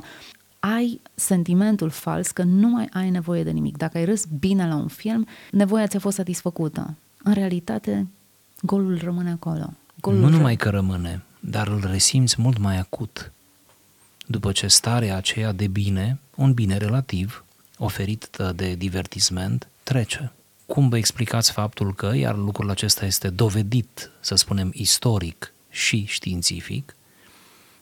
ai 0.58 1.00
sentimentul 1.14 1.90
fals 1.90 2.30
că 2.30 2.42
nu 2.42 2.68
mai 2.68 2.88
ai 2.92 3.10
nevoie 3.10 3.42
de 3.42 3.50
nimic. 3.50 3.76
Dacă 3.76 3.98
ai 3.98 4.04
râs 4.04 4.24
bine 4.38 4.68
la 4.68 4.74
un 4.74 4.88
film, 4.88 5.26
nevoia 5.50 5.86
ți-a 5.86 5.98
fost 5.98 6.16
satisfăcută. 6.16 6.94
În 7.22 7.32
realitate, 7.32 8.06
golul 8.60 8.98
rămâne 9.02 9.30
acolo. 9.30 9.72
Golul 10.00 10.20
nu 10.20 10.28
numai 10.28 10.56
că 10.56 10.68
rămâne, 10.68 11.22
dar 11.40 11.68
îl 11.68 11.84
resimți 11.90 12.40
mult 12.40 12.58
mai 12.58 12.78
acut. 12.78 13.32
După 14.26 14.52
ce 14.52 14.66
starea 14.66 15.16
aceea 15.16 15.52
de 15.52 15.66
bine, 15.66 16.18
un 16.34 16.52
bine 16.52 16.76
relativ, 16.76 17.44
oferit 17.78 18.36
de 18.54 18.74
divertisment, 18.74 19.68
trece. 19.82 20.32
Cum 20.66 20.88
vă 20.88 20.96
explicați 20.96 21.52
faptul 21.52 21.94
că, 21.94 22.14
iar 22.14 22.36
lucrul 22.36 22.70
acesta 22.70 23.04
este 23.04 23.28
dovedit, 23.28 24.10
să 24.20 24.34
spunem, 24.34 24.70
istoric 24.74 25.52
și 25.70 26.04
științific, 26.04 26.96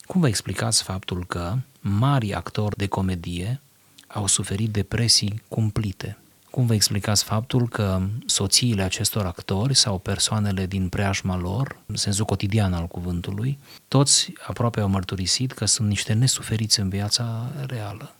cum 0.07 0.21
vă 0.21 0.29
explicați 0.29 0.83
faptul 0.83 1.27
că 1.27 1.57
mari 1.81 2.35
actori 2.35 2.77
de 2.77 2.87
comedie 2.87 3.61
au 4.07 4.27
suferit 4.27 4.71
depresii 4.71 5.43
cumplite? 5.49 6.19
Cum 6.57 6.67
vă 6.67 6.75
explicați 6.75 7.25
faptul 7.25 7.69
că 7.69 8.03
soțiile 8.27 8.83
acestor 8.83 9.27
actori 9.27 9.75
sau 9.75 9.99
persoanele 9.99 10.67
din 10.67 10.89
preajma 10.89 11.37
lor, 11.37 11.79
în 11.87 11.97
sensul 11.97 12.25
cotidian 12.25 12.73
al 12.73 12.87
cuvântului, 12.87 13.59
toți 13.89 14.33
aproape 14.47 14.81
au 14.81 14.89
mărturisit 14.89 15.53
că 15.53 15.65
sunt 15.65 15.89
niște 15.89 16.13
nesuferiți 16.13 16.81
în 16.81 16.89
viața 16.89 17.51
reală, 17.67 18.15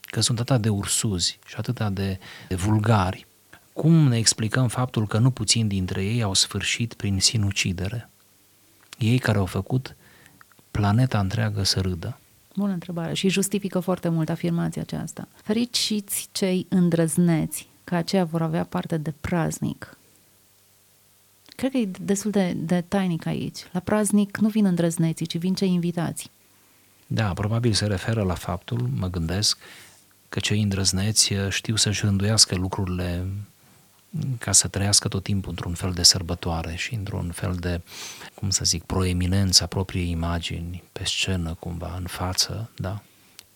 că 0.00 0.20
sunt 0.20 0.40
atât 0.40 0.60
de 0.60 0.68
ursuzi 0.68 1.38
și 1.46 1.54
atât 1.58 1.94
de, 1.94 2.18
de 2.48 2.54
vulgari. 2.54 3.26
Cum 3.72 4.08
ne 4.08 4.16
explicăm 4.16 4.68
faptul 4.68 5.06
că 5.06 5.18
nu 5.18 5.30
puțin 5.30 5.68
dintre 5.68 6.04
ei 6.04 6.22
au 6.22 6.34
sfârșit 6.34 6.94
prin 6.94 7.20
sinucidere? 7.20 8.10
Ei 8.98 9.18
care 9.18 9.38
au 9.38 9.46
făcut 9.46 9.96
planeta 10.70 11.18
întreagă 11.18 11.62
să 11.62 11.80
râdă. 11.80 12.18
Bună 12.56 12.72
întrebare 12.72 13.14
și 13.14 13.28
justifică 13.28 13.80
foarte 13.80 14.08
mult 14.08 14.28
afirmația 14.28 14.82
aceasta. 14.82 15.28
Fericiți 15.42 16.28
cei 16.32 16.66
îndrăzneți, 16.68 17.70
că 17.92 17.98
aceia 17.98 18.24
vor 18.24 18.42
avea 18.42 18.64
parte 18.64 18.96
de 18.96 19.14
praznic. 19.20 19.96
Cred 21.56 21.70
că 21.70 21.76
e 21.76 21.90
destul 22.00 22.30
de, 22.30 22.52
de 22.56 22.80
tainic 22.88 23.26
aici. 23.26 23.58
La 23.72 23.80
praznic 23.80 24.36
nu 24.36 24.48
vin 24.48 24.64
îndrăzneții, 24.64 25.26
ci 25.26 25.36
vin 25.36 25.54
cei 25.54 25.72
invitați. 25.72 26.30
Da, 27.06 27.32
probabil 27.32 27.72
se 27.72 27.86
referă 27.86 28.22
la 28.22 28.34
faptul, 28.34 28.90
mă 28.96 29.10
gândesc, 29.10 29.58
că 30.28 30.40
cei 30.40 30.62
îndrăzneți 30.62 31.32
știu 31.48 31.76
să-și 31.76 32.04
rânduiască 32.04 32.54
lucrurile 32.54 33.26
ca 34.38 34.52
să 34.52 34.68
trăiască 34.68 35.08
tot 35.08 35.22
timpul 35.22 35.50
într-un 35.50 35.74
fel 35.74 35.92
de 35.92 36.02
sărbătoare 36.02 36.74
și 36.74 36.94
într-un 36.94 37.30
fel 37.34 37.54
de, 37.54 37.80
cum 38.34 38.50
să 38.50 38.64
zic, 38.64 38.84
proeminență 38.84 39.62
a 39.62 39.66
propriei 39.66 40.10
imagini 40.10 40.82
pe 40.92 41.04
scenă, 41.04 41.56
cumva, 41.58 41.94
în 41.98 42.06
față, 42.06 42.70
da? 42.76 43.02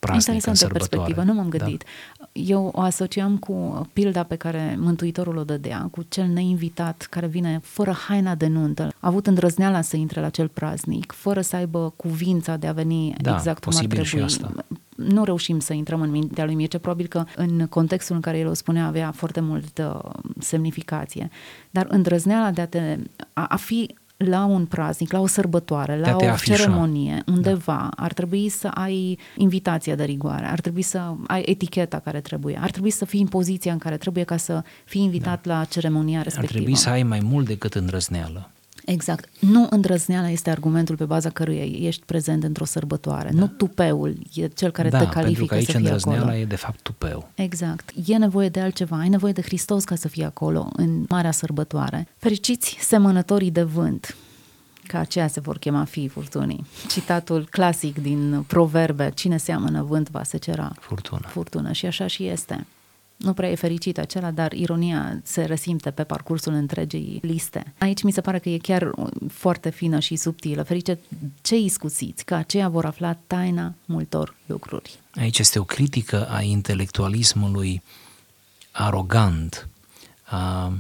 Praznică, 0.06 0.32
Interesantă 0.32 0.72
perspectivă, 0.72 1.22
nu 1.22 1.34
m-am 1.34 1.48
da. 1.48 1.56
gândit. 1.56 1.84
Da. 2.18 2.28
Eu 2.32 2.70
o 2.74 2.80
asociam 2.80 3.36
cu 3.36 3.86
pilda 3.92 4.22
pe 4.22 4.36
care 4.36 4.76
Mântuitorul 4.78 5.36
o 5.36 5.44
dădea, 5.44 5.88
cu 5.90 6.04
cel 6.08 6.26
neinvitat 6.26 7.06
care 7.10 7.26
vine 7.26 7.60
fără 7.62 7.96
haina 8.08 8.34
de 8.34 8.46
nuntă. 8.46 8.82
A 8.82 9.06
avut 9.06 9.26
îndrăzneala 9.26 9.80
să 9.80 9.96
intre 9.96 10.20
la 10.20 10.26
acel 10.26 10.48
praznic, 10.48 11.12
fără 11.12 11.40
să 11.40 11.56
aibă 11.56 11.92
cuvința 11.96 12.56
de 12.56 12.66
a 12.66 12.72
veni 12.72 13.14
da, 13.20 13.34
exact 13.34 13.64
cum 13.64 13.72
ar 13.76 13.84
trebui. 13.84 14.04
Și 14.04 14.18
asta 14.18 14.52
nu 14.96 15.24
reușim 15.24 15.58
să 15.58 15.72
intrăm 15.72 16.00
în 16.00 16.10
mintea 16.10 16.44
lui 16.44 16.54
Mircea, 16.54 16.78
probabil 16.78 17.06
că 17.06 17.24
în 17.36 17.66
contextul 17.66 18.14
în 18.14 18.20
care 18.20 18.38
el 18.38 18.46
o 18.46 18.54
spunea 18.54 18.86
avea 18.86 19.10
foarte 19.10 19.40
multă 19.40 20.12
semnificație. 20.38 21.30
Dar 21.70 21.86
îndrăzneala 21.88 22.50
de 22.50 22.60
a, 22.60 22.66
te, 22.66 22.98
a, 23.32 23.44
a 23.48 23.56
fi 23.56 23.94
la 24.16 24.44
un 24.44 24.66
praznic, 24.66 25.12
la 25.12 25.20
o 25.20 25.26
sărbătoare, 25.26 25.98
la 25.98 26.12
te 26.12 26.24
o 26.24 26.28
afișa. 26.28 26.54
ceremonie, 26.54 27.22
undeva, 27.26 27.88
da. 27.96 28.04
ar 28.04 28.12
trebui 28.12 28.48
să 28.48 28.66
ai 28.66 29.18
invitația 29.36 29.94
de 29.94 30.04
rigoare, 30.04 30.46
ar 30.46 30.60
trebui 30.60 30.82
să 30.82 31.14
ai 31.26 31.42
eticheta 31.46 31.98
care 31.98 32.20
trebuie, 32.20 32.58
ar 32.60 32.70
trebui 32.70 32.90
să 32.90 33.04
fii 33.04 33.20
în 33.20 33.26
poziția 33.26 33.72
în 33.72 33.78
care 33.78 33.96
trebuie 33.96 34.24
ca 34.24 34.36
să 34.36 34.62
fii 34.84 35.02
invitat 35.02 35.46
da. 35.46 35.58
la 35.58 35.64
ceremonia 35.64 36.22
respectivă. 36.22 36.58
Ar 36.58 36.62
trebui 36.62 36.80
să 36.80 36.88
ai 36.88 37.02
mai 37.02 37.20
mult 37.22 37.46
decât 37.46 37.74
îndrăzneală. 37.74 38.50
Exact. 38.86 39.28
Nu 39.40 39.66
îndrăzneala 39.70 40.28
este 40.30 40.50
argumentul 40.50 40.96
pe 40.96 41.04
baza 41.04 41.30
căruia 41.30 41.64
ești 41.64 42.02
prezent 42.04 42.44
într-o 42.44 42.64
sărbătoare. 42.64 43.30
Da. 43.32 43.38
Nu 43.38 43.46
tupeul 43.46 44.16
e 44.34 44.46
cel 44.46 44.70
care 44.70 44.88
da, 44.88 44.98
te 44.98 45.04
califică 45.08 45.24
pentru 45.24 45.46
că 45.46 45.54
aici 45.54 45.64
să 45.64 45.70
fii 45.70 45.80
îndrăzneala 45.80 46.20
acolo. 46.22 46.36
e 46.36 46.44
de 46.44 46.56
fapt 46.56 46.80
tupeu. 46.82 47.30
Exact. 47.34 47.90
E 48.06 48.16
nevoie 48.16 48.48
de 48.48 48.60
altceva. 48.60 48.98
Ai 48.98 49.08
nevoie 49.08 49.32
de 49.32 49.42
Hristos 49.42 49.84
ca 49.84 49.94
să 49.94 50.08
fii 50.08 50.24
acolo, 50.24 50.70
în 50.76 51.04
marea 51.08 51.30
sărbătoare. 51.30 52.08
Fericiți 52.16 52.76
semănătorii 52.80 53.50
de 53.50 53.62
vânt, 53.62 54.16
ca 54.86 54.98
aceea 54.98 55.26
se 55.28 55.40
vor 55.40 55.58
chema 55.58 55.84
fiii 55.84 56.08
furtunii. 56.08 56.66
Citatul 56.88 57.46
clasic 57.50 57.98
din 58.02 58.44
proverbe, 58.46 59.10
cine 59.14 59.36
seamănă 59.36 59.82
vânt 59.82 60.10
va 60.10 60.22
secera 60.22 60.72
Furtună. 60.80 61.26
furtună. 61.26 61.72
Și 61.72 61.86
așa 61.86 62.06
și 62.06 62.26
este. 62.26 62.66
Nu 63.16 63.32
prea 63.32 63.50
e 63.50 63.54
fericit 63.54 63.98
acela, 63.98 64.30
dar 64.30 64.52
ironia 64.52 65.20
se 65.22 65.44
resimte 65.44 65.90
pe 65.90 66.04
parcursul 66.04 66.52
întregii 66.52 67.18
liste. 67.22 67.74
Aici 67.78 68.02
mi 68.02 68.12
se 68.12 68.20
pare 68.20 68.38
că 68.38 68.48
e 68.48 68.58
chiar 68.58 68.90
foarte 69.28 69.70
fină 69.70 69.98
și 69.98 70.16
subtilă. 70.16 70.62
Ferice 70.62 70.98
cei 71.40 71.64
iscusiți, 71.64 72.24
că 72.24 72.34
aceia 72.34 72.68
vor 72.68 72.84
afla 72.84 73.18
taina 73.26 73.74
multor 73.84 74.36
lucruri. 74.46 74.98
Aici 75.14 75.38
este 75.38 75.58
o 75.58 75.64
critică 75.64 76.28
a 76.28 76.42
intelectualismului 76.42 77.82
arogant, 78.72 79.68
a 80.24 80.72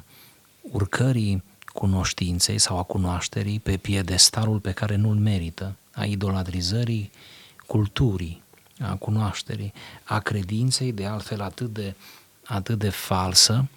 urcării 0.60 1.42
cunoștinței 1.72 2.58
sau 2.58 2.78
a 2.78 2.82
cunoașterii 2.82 3.60
pe 3.60 3.76
piedestalul 3.76 4.58
pe 4.58 4.72
care 4.72 4.96
nu-l 4.96 5.16
merită, 5.16 5.76
a 5.92 6.04
idolatrizării 6.04 7.10
culturii, 7.66 8.42
a 8.80 8.94
cunoașterii, 8.94 9.72
a 10.04 10.18
credinței 10.18 10.92
de 10.92 11.06
altfel 11.06 11.40
atât 11.40 11.72
de, 11.72 11.94
atât 12.46 12.78
de 12.78 12.88
falsă 12.88 13.68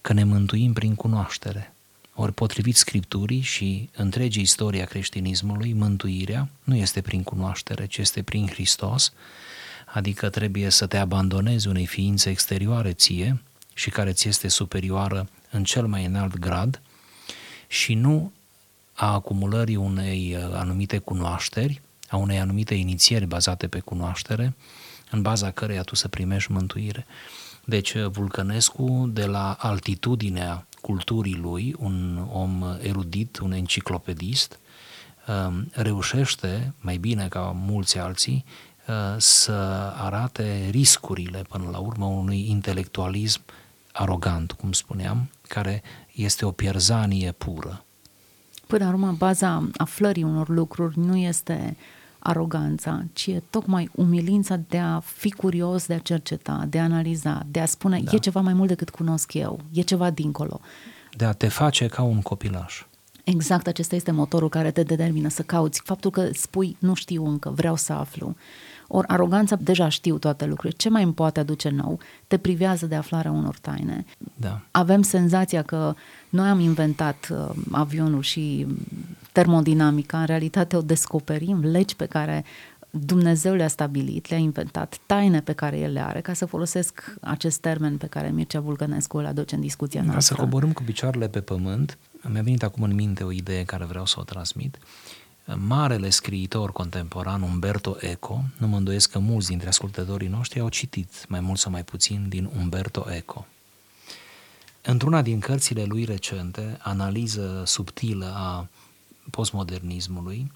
că 0.00 0.12
ne 0.12 0.24
mântuim 0.24 0.72
prin 0.72 0.94
cunoaștere. 0.94 1.72
Ori 2.14 2.32
potrivit 2.32 2.76
Scripturii 2.76 3.40
și 3.40 3.88
întregii 3.96 4.42
istoria 4.42 4.84
creștinismului, 4.84 5.72
mântuirea 5.72 6.48
nu 6.64 6.76
este 6.76 7.00
prin 7.00 7.22
cunoaștere, 7.22 7.86
ci 7.86 7.96
este 7.96 8.22
prin 8.22 8.46
Hristos, 8.46 9.12
adică 9.92 10.28
trebuie 10.28 10.68
să 10.68 10.86
te 10.86 10.96
abandonezi 10.96 11.68
unei 11.68 11.86
ființe 11.86 12.30
exterioare 12.30 12.92
ție 12.92 13.42
și 13.74 13.90
care 13.90 14.12
ți 14.12 14.28
este 14.28 14.48
superioară 14.48 15.28
în 15.50 15.64
cel 15.64 15.86
mai 15.86 16.04
înalt 16.04 16.38
grad 16.38 16.80
și 17.66 17.94
nu 17.94 18.32
a 18.92 19.12
acumulării 19.12 19.76
unei 19.76 20.36
anumite 20.52 20.98
cunoașteri, 20.98 21.80
a 22.08 22.16
unei 22.16 22.38
anumite 22.38 22.74
inițieri 22.74 23.26
bazate 23.26 23.68
pe 23.68 23.80
cunoaștere, 23.80 24.54
în 25.10 25.22
baza 25.22 25.50
căreia 25.50 25.82
tu 25.82 25.94
să 25.94 26.08
primești 26.08 26.52
mântuire. 26.52 27.06
Deci 27.64 27.96
Vulcănescu, 27.98 29.10
de 29.12 29.26
la 29.26 29.56
altitudinea 29.58 30.66
culturii 30.80 31.36
lui, 31.36 31.74
un 31.78 32.26
om 32.32 32.64
erudit, 32.80 33.38
un 33.38 33.52
enciclopedist, 33.52 34.58
reușește, 35.72 36.74
mai 36.80 36.96
bine 36.96 37.28
ca 37.28 37.40
mulți 37.40 37.98
alții, 37.98 38.44
să 39.16 39.52
arate 39.96 40.68
riscurile, 40.70 41.44
până 41.48 41.68
la 41.70 41.78
urmă, 41.78 42.04
unui 42.04 42.50
intelectualism 42.50 43.40
arogant, 43.92 44.52
cum 44.52 44.72
spuneam, 44.72 45.30
care 45.48 45.82
este 46.12 46.44
o 46.44 46.50
pierzanie 46.50 47.32
pură. 47.32 47.84
Până 48.66 48.84
la 48.84 48.90
urmă, 48.90 49.14
baza 49.18 49.68
aflării 49.76 50.22
unor 50.22 50.48
lucruri 50.48 50.98
nu 50.98 51.16
este 51.16 51.76
aroganța, 52.22 53.04
ci 53.12 53.26
e 53.26 53.42
tocmai 53.50 53.90
umilința 53.94 54.60
de 54.68 54.78
a 54.78 55.00
fi 55.00 55.30
curios, 55.30 55.86
de 55.86 55.94
a 55.94 55.98
cerceta, 55.98 56.66
de 56.68 56.78
a 56.78 56.82
analiza, 56.82 57.46
de 57.50 57.60
a 57.60 57.66
spune 57.66 58.00
da. 58.00 58.10
e 58.14 58.18
ceva 58.18 58.40
mai 58.40 58.52
mult 58.52 58.68
decât 58.68 58.90
cunosc 58.90 59.34
eu, 59.34 59.60
e 59.72 59.80
ceva 59.80 60.10
dincolo. 60.10 60.60
De 61.16 61.24
a 61.24 61.32
te 61.32 61.48
face 61.48 61.86
ca 61.86 62.02
un 62.02 62.20
copilaș. 62.20 62.84
Exact, 63.24 63.66
acesta 63.66 63.94
este 63.94 64.10
motorul 64.10 64.48
care 64.48 64.70
te 64.70 64.82
determină 64.82 65.28
să 65.28 65.42
cauți. 65.42 65.80
Faptul 65.84 66.10
că 66.10 66.28
spui 66.32 66.76
nu 66.78 66.94
știu 66.94 67.26
încă, 67.26 67.50
vreau 67.50 67.76
să 67.76 67.92
aflu. 67.92 68.34
Ori 68.92 69.06
aroganța, 69.06 69.56
deja 69.56 69.88
știu 69.88 70.18
toate 70.18 70.44
lucrurile. 70.44 70.78
Ce 70.78 70.88
mai 70.88 71.02
îmi 71.02 71.12
poate 71.12 71.40
aduce 71.40 71.68
nou? 71.68 71.98
Te 72.26 72.36
privează 72.36 72.86
de 72.86 72.94
aflarea 72.94 73.30
unor 73.30 73.58
taine. 73.60 74.04
Da. 74.36 74.60
Avem 74.70 75.02
senzația 75.02 75.62
că 75.62 75.94
noi 76.28 76.48
am 76.48 76.60
inventat 76.60 77.28
uh, 77.30 77.50
avionul 77.70 78.22
și 78.22 78.66
termodinamica, 79.32 80.20
în 80.20 80.26
realitate 80.26 80.76
o 80.76 80.82
descoperim, 80.82 81.60
legi 81.60 81.96
pe 81.96 82.06
care 82.06 82.44
Dumnezeu 82.90 83.54
le-a 83.54 83.68
stabilit, 83.68 84.28
le-a 84.28 84.38
inventat, 84.38 84.98
taine 85.06 85.40
pe 85.40 85.52
care 85.52 85.78
el 85.78 85.92
le 85.92 86.00
are, 86.00 86.20
ca 86.20 86.32
să 86.32 86.46
folosesc 86.46 87.14
acest 87.20 87.60
termen 87.60 87.96
pe 87.96 88.06
care 88.06 88.30
Mircea 88.30 88.60
Vulcănescu 88.60 89.16
îl 89.16 89.26
aduce 89.26 89.54
în 89.54 89.60
discuția 89.60 90.02
noastră. 90.02 90.34
Ca 90.34 90.40
să 90.40 90.48
coborâm 90.48 90.72
cu 90.72 90.82
picioarele 90.82 91.28
pe 91.28 91.40
pământ, 91.40 91.98
mi-a 92.22 92.42
venit 92.42 92.62
acum 92.62 92.82
în 92.82 92.94
minte 92.94 93.24
o 93.24 93.32
idee 93.32 93.64
care 93.64 93.84
vreau 93.84 94.06
să 94.06 94.16
o 94.18 94.22
transmit. 94.22 94.78
Marele 95.66 96.10
scriitor 96.10 96.72
contemporan 96.72 97.42
Umberto 97.42 97.96
Eco, 98.00 98.44
nu 98.58 98.66
mă 98.68 98.76
îndoiesc 98.76 99.10
că 99.10 99.18
mulți 99.18 99.48
dintre 99.48 99.68
ascultătorii 99.68 100.28
noștri 100.28 100.60
au 100.60 100.68
citit 100.68 101.28
mai 101.28 101.40
mult 101.40 101.58
sau 101.58 101.70
mai 101.70 101.84
puțin 101.84 102.26
din 102.28 102.50
Umberto 102.58 103.06
Eco. 103.16 103.46
Într-una 104.82 105.22
din 105.22 105.38
cărțile 105.38 105.84
lui 105.84 106.04
recente, 106.04 106.76
analiză 106.78 107.62
subtilă 107.66 108.32
a 108.36 108.68
postmodernismului, 109.30 110.52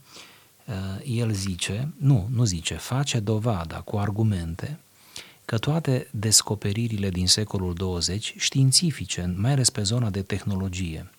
el 1.04 1.32
zice, 1.32 1.92
nu, 1.98 2.28
nu 2.32 2.44
zice, 2.44 2.74
face 2.74 3.20
dovada 3.20 3.80
cu 3.80 3.96
argumente 3.96 4.78
că 5.44 5.58
toate 5.58 6.08
descoperirile 6.10 7.10
din 7.10 7.26
secolul 7.26 7.74
20, 7.74 8.34
științifice, 8.38 9.34
mai 9.36 9.50
ales 9.50 9.70
pe 9.70 9.82
zona 9.82 10.10
de 10.10 10.22
tehnologie, 10.22 11.10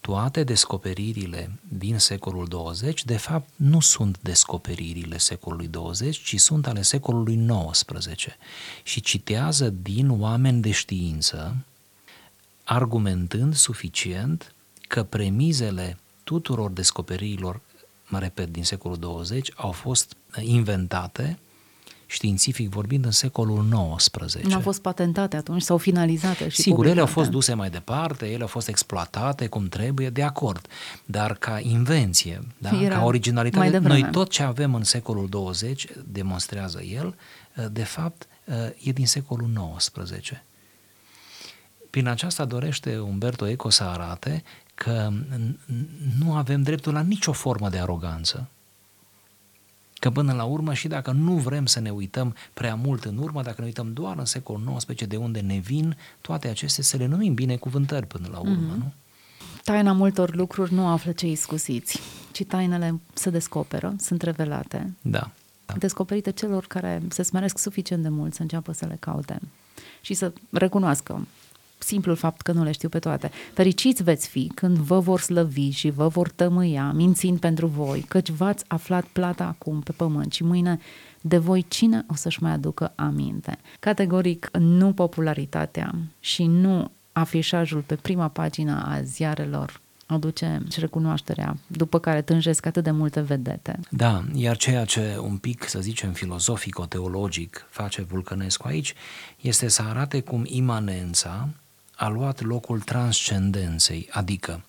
toate 0.00 0.44
descoperirile 0.44 1.58
din 1.68 1.98
secolul 1.98 2.46
20, 2.46 3.04
de 3.04 3.16
fapt, 3.16 3.48
nu 3.56 3.80
sunt 3.80 4.18
descoperirile 4.20 5.18
secolului 5.18 5.68
20, 5.68 6.22
ci 6.22 6.40
sunt 6.40 6.66
ale 6.66 6.82
secolului 6.82 7.34
19 7.34 8.36
și 8.82 9.00
citează 9.00 9.70
din 9.70 10.20
oameni 10.20 10.60
de 10.60 10.70
știință, 10.70 11.56
argumentând 12.64 13.54
suficient 13.54 14.54
că 14.88 15.02
premizele 15.02 15.98
tuturor 16.28 16.70
descoperirilor, 16.70 17.60
mă 18.08 18.18
repet, 18.18 18.48
din 18.52 18.64
secolul 18.64 18.96
20, 18.96 19.52
au 19.56 19.70
fost 19.70 20.16
inventate 20.40 21.38
științific 22.06 22.68
vorbind, 22.68 23.04
în 23.04 23.10
secolul 23.10 23.94
XIX. 23.96 24.42
Nu 24.42 24.54
au 24.54 24.60
fost 24.60 24.80
patentate 24.80 25.36
atunci 25.36 25.62
sau 25.62 25.76
finalizate 25.76 26.48
și 26.48 26.56
Sigur, 26.56 26.74
publicate. 26.74 26.90
ele 26.90 27.00
au 27.00 27.06
fost 27.14 27.30
duse 27.30 27.54
mai 27.54 27.70
departe, 27.70 28.26
ele 28.26 28.42
au 28.42 28.48
fost 28.48 28.68
exploatate 28.68 29.46
cum 29.46 29.68
trebuie, 29.68 30.10
de 30.10 30.22
acord, 30.22 30.66
dar 31.04 31.34
ca 31.34 31.58
invenție, 31.60 32.40
da? 32.58 32.70
Era 32.82 32.94
ca 32.94 33.04
originalitate, 33.04 33.62
mai 33.62 33.70
devreme. 33.70 34.00
noi 34.00 34.10
tot 34.10 34.30
ce 34.30 34.42
avem 34.42 34.74
în 34.74 34.84
secolul 34.84 35.28
20, 35.28 35.86
demonstrează 36.06 36.82
el, 36.82 37.16
de 37.70 37.84
fapt, 37.84 38.28
e 38.82 38.92
din 38.92 39.06
secolul 39.06 39.74
XIX. 39.76 40.42
Prin 41.90 42.06
aceasta 42.06 42.44
dorește 42.44 42.98
Umberto 42.98 43.46
Eco 43.46 43.70
să 43.70 43.82
arate 43.84 44.42
că 44.78 45.12
nu 46.18 46.34
avem 46.34 46.62
dreptul 46.62 46.92
la 46.92 47.00
nicio 47.00 47.32
formă 47.32 47.68
de 47.68 47.78
aroganță. 47.78 48.48
Că 49.94 50.10
până 50.10 50.32
la 50.32 50.44
urmă 50.44 50.74
și 50.74 50.88
dacă 50.88 51.10
nu 51.10 51.32
vrem 51.32 51.66
să 51.66 51.80
ne 51.80 51.90
uităm 51.90 52.34
prea 52.54 52.74
mult 52.74 53.04
în 53.04 53.18
urmă, 53.18 53.42
dacă 53.42 53.56
ne 53.58 53.66
uităm 53.66 53.92
doar 53.92 54.18
în 54.18 54.24
secolul 54.24 54.76
XIX 54.76 55.06
de 55.06 55.16
unde 55.16 55.40
ne 55.40 55.58
vin 55.58 55.96
toate 56.20 56.48
acestea, 56.48 56.82
să 56.82 56.96
le 56.96 57.06
numim 57.06 57.34
binecuvântări 57.34 58.06
până 58.06 58.28
la 58.32 58.38
urmă, 58.38 58.74
mm-hmm. 58.74 58.78
nu? 58.78 58.92
Taina 59.64 59.92
multor 59.92 60.34
lucruri 60.34 60.72
nu 60.74 60.86
află 60.86 61.12
cei 61.12 61.30
iscusiți, 61.30 62.00
ci 62.32 62.44
tainele 62.44 63.00
se 63.12 63.30
descoperă, 63.30 63.94
sunt 63.98 64.22
revelate. 64.22 64.94
Da. 65.02 65.30
da. 65.66 65.74
Descoperite 65.78 66.32
celor 66.32 66.66
care 66.66 67.02
se 67.08 67.22
smeresc 67.22 67.58
suficient 67.58 68.02
de 68.02 68.08
mult 68.08 68.34
să 68.34 68.42
înceapă 68.42 68.72
să 68.72 68.86
le 68.86 68.96
caute 69.00 69.40
și 70.00 70.14
să 70.14 70.32
recunoască 70.50 71.26
simplul 71.78 72.16
fapt 72.16 72.40
că 72.40 72.52
nu 72.52 72.64
le 72.64 72.72
știu 72.72 72.88
pe 72.88 72.98
toate. 72.98 73.30
Fericiți 73.52 74.02
veți 74.02 74.28
fi 74.28 74.50
când 74.54 74.76
vă 74.76 74.98
vor 74.98 75.20
slăvi 75.20 75.70
și 75.70 75.90
vă 75.90 76.08
vor 76.08 76.30
tămâia, 76.30 76.92
mințind 76.92 77.38
pentru 77.38 77.66
voi, 77.66 78.04
căci 78.08 78.30
v-ați 78.30 78.64
aflat 78.68 79.04
plata 79.04 79.44
acum 79.44 79.80
pe 79.80 79.92
pământ 79.92 80.32
și 80.32 80.44
mâine 80.44 80.78
de 81.20 81.38
voi 81.38 81.64
cine 81.68 82.04
o 82.10 82.14
să-și 82.14 82.42
mai 82.42 82.52
aducă 82.52 82.92
aminte. 82.94 83.58
Categoric, 83.80 84.48
nu 84.58 84.92
popularitatea 84.92 85.94
și 86.20 86.44
nu 86.44 86.90
afișajul 87.12 87.80
pe 87.80 87.94
prima 87.94 88.28
pagină 88.28 88.84
a 88.86 89.02
ziarelor 89.02 89.80
aduce 90.08 90.62
și 90.70 90.80
recunoașterea, 90.80 91.56
după 91.66 91.98
care 91.98 92.22
tânjesc 92.22 92.66
atât 92.66 92.84
de 92.84 92.90
multe 92.90 93.20
vedete. 93.20 93.78
Da, 93.90 94.24
iar 94.34 94.56
ceea 94.56 94.84
ce 94.84 95.18
un 95.20 95.36
pic, 95.36 95.68
să 95.68 95.80
zicem, 95.80 96.12
filozofico-teologic 96.12 97.66
face 97.70 98.02
Vulcănescu 98.02 98.66
aici, 98.66 98.94
este 99.40 99.68
să 99.68 99.82
arate 99.82 100.20
cum 100.20 100.42
imanența 100.46 101.48
a 101.98 102.08
luat 102.08 102.40
locul 102.40 102.80
transcendenței, 102.80 104.08
adică 104.10 104.64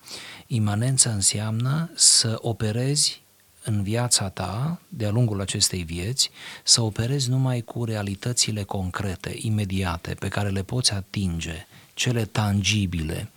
imanența 0.46 1.10
înseamnă 1.10 1.90
să 1.94 2.38
operezi 2.40 3.22
în 3.64 3.82
viața 3.82 4.28
ta, 4.28 4.80
de-a 4.88 5.10
lungul 5.10 5.40
acestei 5.40 5.82
vieți, 5.82 6.30
să 6.64 6.80
operezi 6.80 7.28
numai 7.28 7.60
cu 7.60 7.84
realitățile 7.84 8.62
concrete, 8.62 9.34
imediate, 9.36 10.14
pe 10.14 10.28
care 10.28 10.48
le 10.48 10.62
poți 10.62 10.92
atinge, 10.92 11.66
cele 11.94 12.24
tangibile. 12.24 13.30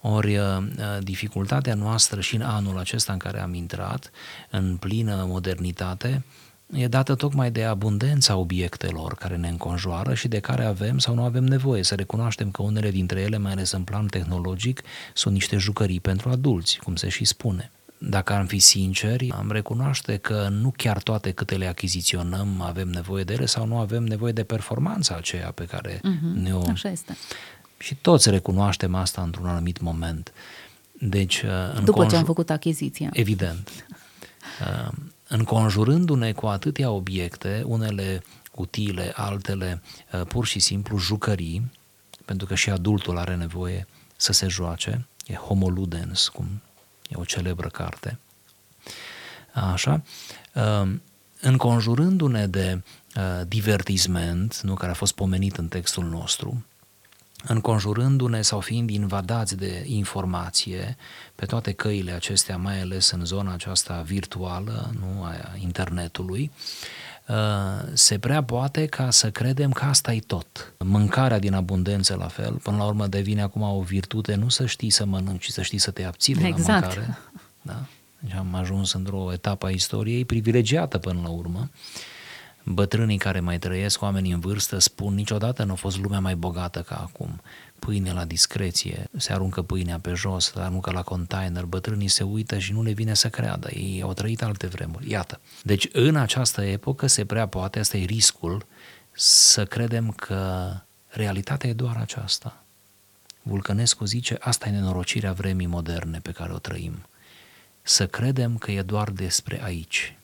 Ori 0.00 0.36
uh, 0.36 0.62
dificultatea 1.00 1.74
noastră 1.74 2.20
și 2.20 2.34
în 2.34 2.42
anul 2.42 2.78
acesta 2.78 3.12
în 3.12 3.18
care 3.18 3.40
am 3.40 3.54
intrat, 3.54 4.10
în 4.50 4.76
plină 4.76 5.24
modernitate, 5.28 6.24
e 6.72 6.88
dată 6.88 7.14
tocmai 7.14 7.50
de 7.50 7.64
abundența 7.64 8.36
obiectelor 8.36 9.14
care 9.14 9.36
ne 9.36 9.48
înconjoară 9.48 10.14
și 10.14 10.28
de 10.28 10.40
care 10.40 10.64
avem 10.64 10.98
sau 10.98 11.14
nu 11.14 11.22
avem 11.22 11.44
nevoie. 11.44 11.82
Să 11.82 11.94
recunoaștem 11.94 12.50
că 12.50 12.62
unele 12.62 12.90
dintre 12.90 13.20
ele, 13.20 13.38
mai 13.38 13.52
ales 13.52 13.70
în 13.70 13.82
plan 13.82 14.06
tehnologic, 14.06 14.82
sunt 15.14 15.34
niște 15.34 15.56
jucării 15.56 16.00
pentru 16.00 16.28
adulți, 16.28 16.78
cum 16.82 16.96
se 16.96 17.08
și 17.08 17.24
spune. 17.24 17.70
Dacă 17.98 18.32
am 18.32 18.46
fi 18.46 18.58
sinceri, 18.58 19.30
am 19.30 19.50
recunoaște 19.50 20.16
că 20.16 20.48
nu 20.50 20.72
chiar 20.76 21.02
toate 21.02 21.30
câte 21.30 21.56
le 21.56 21.66
achiziționăm 21.66 22.60
avem 22.60 22.88
nevoie 22.88 23.24
de 23.24 23.32
ele 23.32 23.46
sau 23.46 23.66
nu 23.66 23.78
avem 23.78 24.02
nevoie 24.02 24.32
de 24.32 24.42
performanța 24.42 25.14
aceea 25.14 25.50
pe 25.50 25.64
care 25.64 25.96
mm-hmm, 25.96 26.42
ne-o... 26.42 26.62
Așa 26.70 26.90
este. 26.90 27.16
Și 27.78 27.94
toți 27.94 28.30
recunoaștem 28.30 28.94
asta 28.94 29.22
într-un 29.22 29.46
anumit 29.46 29.80
moment. 29.80 30.32
Deci, 30.92 31.42
în 31.74 31.84
După 31.84 31.98
conj... 31.98 32.10
ce 32.10 32.16
am 32.16 32.24
făcut 32.24 32.50
achiziția. 32.50 33.10
Evident. 33.12 33.86
Înconjurându-ne 35.28 36.32
cu 36.32 36.46
atâtea 36.46 36.90
obiecte, 36.90 37.62
unele 37.66 38.22
utile, 38.52 39.12
altele 39.16 39.82
pur 40.28 40.46
și 40.46 40.58
simplu 40.58 40.98
jucării, 40.98 41.70
pentru 42.24 42.46
că 42.46 42.54
și 42.54 42.70
adultul 42.70 43.18
are 43.18 43.36
nevoie 43.36 43.86
să 44.16 44.32
se 44.32 44.48
joace, 44.48 45.06
e 45.26 45.34
homoludens, 45.34 46.28
cum 46.28 46.62
e 47.08 47.14
o 47.16 47.24
celebră 47.24 47.68
carte. 47.68 48.18
Așa, 49.52 50.02
înconjurându-ne 51.40 52.46
de 52.46 52.82
divertisment, 53.46 54.60
nu, 54.60 54.74
care 54.74 54.90
a 54.90 54.94
fost 54.94 55.14
pomenit 55.14 55.56
în 55.56 55.68
textul 55.68 56.04
nostru, 56.04 56.64
înconjurându-ne 57.46 58.42
sau 58.42 58.60
fiind 58.60 58.90
invadați 58.90 59.56
de 59.56 59.84
informație 59.86 60.96
pe 61.34 61.46
toate 61.46 61.72
căile 61.72 62.12
acestea, 62.12 62.56
mai 62.56 62.80
ales 62.80 63.10
în 63.10 63.24
zona 63.24 63.52
aceasta 63.52 64.02
virtuală, 64.06 64.90
nu 65.00 65.22
a 65.22 65.32
internetului, 65.58 66.50
se 67.92 68.18
prea 68.18 68.42
poate 68.42 68.86
ca 68.86 69.10
să 69.10 69.30
credem 69.30 69.70
că 69.70 69.84
asta 69.84 70.12
e 70.12 70.18
tot. 70.18 70.72
Mâncarea 70.78 71.38
din 71.38 71.54
abundență 71.54 72.16
la 72.16 72.26
fel, 72.26 72.52
până 72.52 72.76
la 72.76 72.84
urmă 72.84 73.06
devine 73.06 73.42
acum 73.42 73.62
o 73.62 73.80
virtute, 73.80 74.34
nu 74.34 74.48
să 74.48 74.66
știi 74.66 74.90
să 74.90 75.04
mănânci, 75.04 75.44
ci 75.44 75.50
să 75.50 75.62
știi 75.62 75.78
să 75.78 75.90
te 75.90 76.04
abții 76.04 76.34
de 76.34 76.46
exact. 76.46 76.66
la 76.68 76.74
mâncare. 76.74 77.18
Da? 77.62 77.84
Deci 78.18 78.34
am 78.34 78.54
ajuns 78.54 78.92
într-o 78.92 79.32
etapă 79.32 79.66
a 79.66 79.70
istoriei 79.70 80.24
privilegiată 80.24 80.98
până 80.98 81.20
la 81.22 81.28
urmă, 81.28 81.70
bătrânii 82.64 83.18
care 83.18 83.40
mai 83.40 83.58
trăiesc, 83.58 84.02
oamenii 84.02 84.32
în 84.32 84.40
vârstă, 84.40 84.78
spun 84.78 85.14
niciodată 85.14 85.64
nu 85.64 85.72
a 85.72 85.74
fost 85.74 85.98
lumea 85.98 86.20
mai 86.20 86.34
bogată 86.34 86.80
ca 86.80 86.96
acum. 86.96 87.40
Pâine 87.78 88.12
la 88.12 88.24
discreție, 88.24 89.08
se 89.16 89.32
aruncă 89.32 89.62
pâinea 89.62 89.98
pe 89.98 90.12
jos, 90.12 90.44
se 90.44 90.60
aruncă 90.60 90.90
la 90.90 91.02
container, 91.02 91.64
bătrânii 91.64 92.08
se 92.08 92.22
uită 92.22 92.58
și 92.58 92.72
nu 92.72 92.82
le 92.82 92.92
vine 92.92 93.14
să 93.14 93.28
creadă. 93.28 93.68
Ei 93.70 94.02
au 94.02 94.12
trăit 94.12 94.42
alte 94.42 94.66
vremuri. 94.66 95.10
Iată. 95.10 95.40
Deci 95.62 95.88
în 95.92 96.16
această 96.16 96.62
epocă 96.62 97.06
se 97.06 97.24
prea 97.24 97.46
poate, 97.46 97.78
asta 97.78 97.96
e 97.96 98.04
riscul, 98.04 98.66
să 99.12 99.64
credem 99.64 100.10
că 100.10 100.72
realitatea 101.08 101.68
e 101.68 101.72
doar 101.72 101.96
aceasta. 101.96 102.64
Vulcănescu 103.42 104.04
zice, 104.04 104.36
asta 104.40 104.68
e 104.68 104.70
nenorocirea 104.70 105.32
vremii 105.32 105.66
moderne 105.66 106.18
pe 106.18 106.30
care 106.30 106.52
o 106.52 106.58
trăim. 106.58 107.06
Să 107.82 108.06
credem 108.06 108.56
că 108.56 108.70
e 108.70 108.82
doar 108.82 109.10
despre 109.10 109.62
aici, 109.64 110.16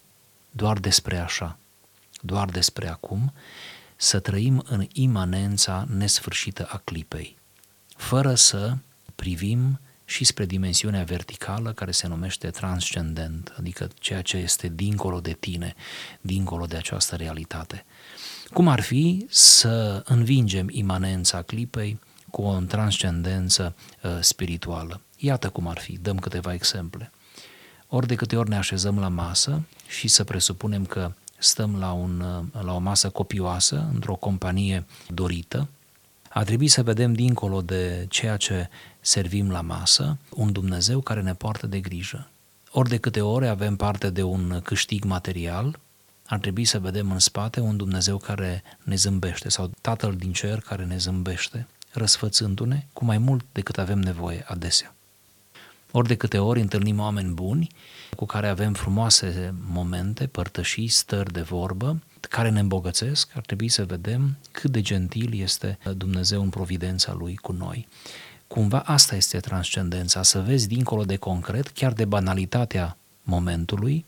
doar 0.50 0.78
despre 0.78 1.18
așa 1.18 1.58
doar 2.20 2.50
despre 2.50 2.88
acum, 2.88 3.32
să 3.96 4.18
trăim 4.18 4.64
în 4.68 4.86
imanența 4.92 5.86
nesfârșită 5.96 6.68
a 6.70 6.80
clipei, 6.84 7.36
fără 7.96 8.34
să 8.34 8.76
privim 9.14 9.80
și 10.04 10.24
spre 10.24 10.46
dimensiunea 10.46 11.04
verticală 11.04 11.72
care 11.72 11.90
se 11.90 12.06
numește 12.06 12.50
transcendent, 12.50 13.54
adică 13.58 13.88
ceea 13.98 14.22
ce 14.22 14.36
este 14.36 14.68
dincolo 14.68 15.20
de 15.20 15.32
tine, 15.32 15.74
dincolo 16.20 16.66
de 16.66 16.76
această 16.76 17.16
realitate. 17.16 17.84
Cum 18.52 18.68
ar 18.68 18.80
fi 18.80 19.26
să 19.30 20.02
învingem 20.06 20.68
imanența 20.70 21.42
clipei 21.42 22.00
cu 22.30 22.42
o 22.42 22.58
transcendență 22.60 23.74
uh, 24.02 24.18
spirituală? 24.20 25.00
Iată 25.18 25.48
cum 25.48 25.66
ar 25.66 25.78
fi, 25.78 25.98
dăm 25.98 26.18
câteva 26.18 26.52
exemple. 26.52 27.10
Ori 27.86 28.06
de 28.06 28.14
câte 28.14 28.36
ori 28.36 28.48
ne 28.48 28.56
așezăm 28.56 28.98
la 28.98 29.08
masă 29.08 29.62
și 29.88 30.08
să 30.08 30.24
presupunem 30.24 30.86
că 30.86 31.12
stăm 31.38 31.76
la, 31.78 31.92
un, 31.92 32.24
la 32.62 32.74
o 32.74 32.78
masă 32.78 33.08
copioasă, 33.08 33.88
într-o 33.92 34.14
companie 34.14 34.84
dorită, 35.08 35.68
a 36.28 36.44
trebuit 36.44 36.70
să 36.70 36.82
vedem 36.82 37.12
dincolo 37.12 37.62
de 37.62 38.06
ceea 38.08 38.36
ce 38.36 38.68
servim 39.00 39.50
la 39.50 39.60
masă, 39.60 40.16
un 40.30 40.52
Dumnezeu 40.52 41.00
care 41.00 41.22
ne 41.22 41.34
poartă 41.34 41.66
de 41.66 41.80
grijă. 41.80 42.28
Ori 42.70 42.88
de 42.88 42.96
câte 42.96 43.20
ori 43.20 43.46
avem 43.46 43.76
parte 43.76 44.10
de 44.10 44.22
un 44.22 44.60
câștig 44.62 45.04
material, 45.04 45.78
ar 46.26 46.38
trebui 46.38 46.64
să 46.64 46.78
vedem 46.78 47.10
în 47.10 47.18
spate 47.18 47.60
un 47.60 47.76
Dumnezeu 47.76 48.16
care 48.16 48.62
ne 48.82 48.94
zâmbește 48.94 49.48
sau 49.48 49.70
Tatăl 49.80 50.14
din 50.14 50.32
cer 50.32 50.60
care 50.60 50.84
ne 50.84 50.96
zâmbește, 50.96 51.66
răsfățându-ne 51.92 52.86
cu 52.92 53.04
mai 53.04 53.18
mult 53.18 53.44
decât 53.52 53.78
avem 53.78 53.98
nevoie 53.98 54.44
adesea. 54.46 54.94
Ori 55.90 56.08
de 56.08 56.14
câte 56.14 56.38
ori 56.38 56.60
întâlnim 56.60 57.00
oameni 57.00 57.32
buni 57.32 57.68
cu 58.16 58.26
care 58.26 58.48
avem 58.48 58.72
frumoase 58.72 59.54
momente, 59.68 60.26
părtășii, 60.26 60.88
stări 60.88 61.32
de 61.32 61.40
vorbă, 61.40 62.02
care 62.20 62.50
ne 62.50 62.60
îmbogățesc, 62.60 63.30
ar 63.34 63.42
trebui 63.42 63.68
să 63.68 63.84
vedem 63.84 64.36
cât 64.50 64.70
de 64.70 64.80
gentil 64.80 65.40
este 65.40 65.78
Dumnezeu 65.96 66.42
în 66.42 66.48
providența 66.48 67.12
Lui 67.12 67.36
cu 67.36 67.52
noi. 67.52 67.88
Cumva 68.46 68.80
asta 68.80 69.16
este 69.16 69.38
transcendența, 69.38 70.22
să 70.22 70.40
vezi 70.40 70.68
dincolo 70.68 71.04
de 71.04 71.16
concret, 71.16 71.68
chiar 71.68 71.92
de 71.92 72.04
banalitatea 72.04 72.96
momentului, 73.22 74.04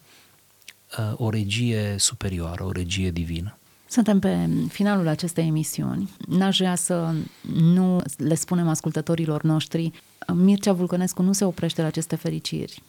o 1.14 1.30
regie 1.30 1.94
superioară, 1.98 2.64
o 2.64 2.72
regie 2.72 3.10
divină. 3.10 3.58
Suntem 3.90 4.18
pe 4.18 4.48
finalul 4.68 5.08
acestei 5.08 5.46
emisiuni. 5.46 6.10
N-aș 6.28 6.58
vrea 6.58 6.74
să 6.74 7.14
nu 7.52 8.02
le 8.16 8.34
spunem 8.34 8.68
ascultătorilor 8.68 9.42
noștri, 9.42 9.92
Mircea 10.34 10.72
Vulcănescu 10.72 11.22
nu 11.22 11.32
se 11.32 11.44
oprește 11.44 11.80
la 11.80 11.86
aceste 11.86 12.16
fericiri. 12.16 12.82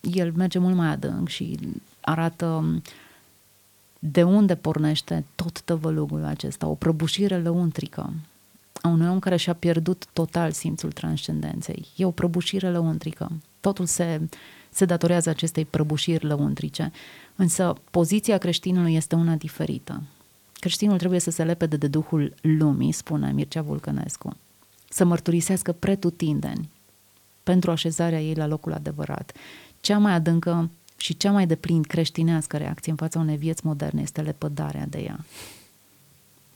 El 0.00 0.32
merge 0.36 0.58
mult 0.58 0.74
mai 0.74 0.88
adânc 0.88 1.28
și 1.28 1.58
arată 2.00 2.80
de 3.98 4.22
unde 4.22 4.54
pornește 4.54 5.24
tot 5.34 5.60
tăvălugul 5.60 6.24
acesta, 6.24 6.66
o 6.66 6.74
prăbușire 6.74 7.38
lăuntrică 7.38 8.12
a 8.82 8.88
unui 8.88 9.08
om 9.08 9.18
care 9.18 9.36
și-a 9.36 9.54
pierdut 9.54 10.04
total 10.12 10.50
simțul 10.50 10.92
transcendenței. 10.92 11.86
E 11.96 12.04
o 12.04 12.10
prăbușire 12.10 12.70
lăuntrică. 12.70 13.32
Totul 13.60 13.86
se, 13.86 14.28
se 14.70 14.84
datorează 14.84 15.28
acestei 15.28 15.64
prăbușiri 15.64 16.26
lăuntrice. 16.26 16.92
Însă 17.36 17.74
poziția 17.90 18.38
creștinului 18.38 18.94
este 18.94 19.14
una 19.14 19.34
diferită. 19.34 20.02
Creștinul 20.60 20.98
trebuie 20.98 21.20
să 21.20 21.30
se 21.30 21.44
lepede 21.44 21.76
de 21.76 21.86
Duhul 21.86 22.34
lumii, 22.40 22.92
spune 22.92 23.32
Mircea 23.32 23.62
Vulcănescu, 23.62 24.36
să 24.88 25.04
mărturisească 25.04 25.72
pretutindeni 25.72 26.68
pentru 27.42 27.70
așezarea 27.70 28.22
ei 28.22 28.34
la 28.34 28.46
locul 28.46 28.72
adevărat. 28.72 29.32
Cea 29.80 29.98
mai 29.98 30.12
adâncă 30.12 30.70
și 30.96 31.16
cea 31.16 31.30
mai 31.30 31.46
deplin 31.46 31.82
creștinească 31.82 32.56
reacție 32.56 32.90
în 32.90 32.96
fața 32.96 33.18
unei 33.18 33.36
vieți 33.36 33.66
moderne 33.66 34.02
este 34.02 34.20
lepădarea 34.20 34.86
de 34.86 34.98
ea. 34.98 35.24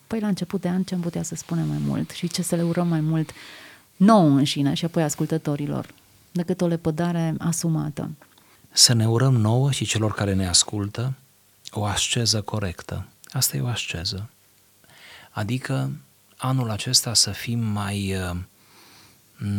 Păi 0.07 0.21
la 0.21 0.27
început 0.27 0.61
de 0.61 0.69
an 0.69 0.83
ce 0.83 0.95
am 0.95 1.01
putea 1.01 1.23
să 1.23 1.35
spunem 1.35 1.69
mai 1.69 1.81
mult 1.87 2.11
și 2.11 2.29
ce 2.29 2.43
să 2.43 2.55
le 2.55 2.63
urăm 2.63 2.89
mai 2.89 3.01
mult 3.01 3.31
nouă 3.97 4.29
înșine 4.29 4.75
și 4.75 4.85
apoi 4.85 5.03
ascultătorilor, 5.03 5.95
decât 6.33 6.61
o 6.61 6.67
lepădare 6.67 7.35
asumată. 7.39 8.11
Să 8.73 8.93
ne 8.93 9.09
urăm 9.09 9.37
nouă 9.37 9.71
și 9.71 9.85
celor 9.85 10.13
care 10.15 10.35
ne 10.35 10.49
ascultă 10.49 11.13
o 11.71 11.85
asceză 11.85 12.41
corectă, 12.41 13.07
Asta 13.35 13.57
e 13.57 13.61
o 13.61 13.67
asceză. 13.67 14.31
Adică 15.31 15.91
anul 16.37 16.71
acesta 16.71 17.15
să 17.15 17.31
fim 17.31 17.59
mai, 17.59 18.17
uh, 18.17 18.37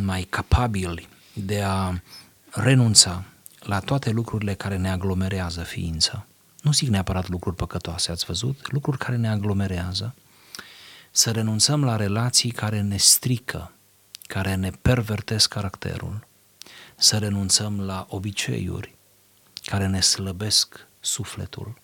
mai 0.03 0.21
capabili 0.21 1.07
de 1.33 1.61
a 1.61 1.99
renunța 2.49 3.23
la 3.59 3.79
toate 3.79 4.09
lucrurile 4.09 4.53
care 4.53 4.77
ne 4.77 4.89
aglomerează 4.89 5.63
ființa. 5.63 6.25
Nu 6.61 6.71
zic 6.71 6.89
neapărat 6.89 7.27
lucruri 7.27 7.55
păcătoase, 7.55 8.11
ați 8.11 8.25
văzut? 8.25 8.71
Lucruri 8.71 8.97
care 8.97 9.15
ne 9.15 9.29
aglomerează. 9.29 10.15
Să 11.11 11.31
renunțăm 11.31 11.83
la 11.83 11.95
relații 11.95 12.51
care 12.51 12.81
ne 12.81 12.97
strică, 12.97 13.71
care 14.27 14.55
ne 14.55 14.69
pervertesc 14.69 15.49
caracterul. 15.49 16.27
Să 16.95 17.17
renunțăm 17.17 17.81
la 17.81 18.05
obiceiuri 18.09 18.95
care 19.65 19.87
ne 19.87 19.99
slăbesc 19.99 20.87
sufletul 20.99 21.83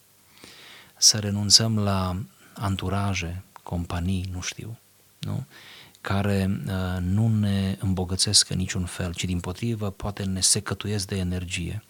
să 1.01 1.17
renunțăm 1.17 1.79
la 1.79 2.17
anturaje, 2.53 3.43
companii, 3.63 4.29
nu 4.31 4.41
știu, 4.41 4.77
nu? 5.19 5.45
care 6.01 6.61
uh, 6.67 6.97
nu 7.01 7.27
ne 7.27 7.77
îmbogățesc 7.79 8.49
în 8.49 8.57
niciun 8.57 8.85
fel, 8.85 9.13
ci 9.13 9.25
din 9.25 9.39
potrivă 9.39 9.89
poate 9.89 10.23
ne 10.23 10.41
secătuiesc 10.41 11.07
de 11.07 11.17
energie. 11.17 11.83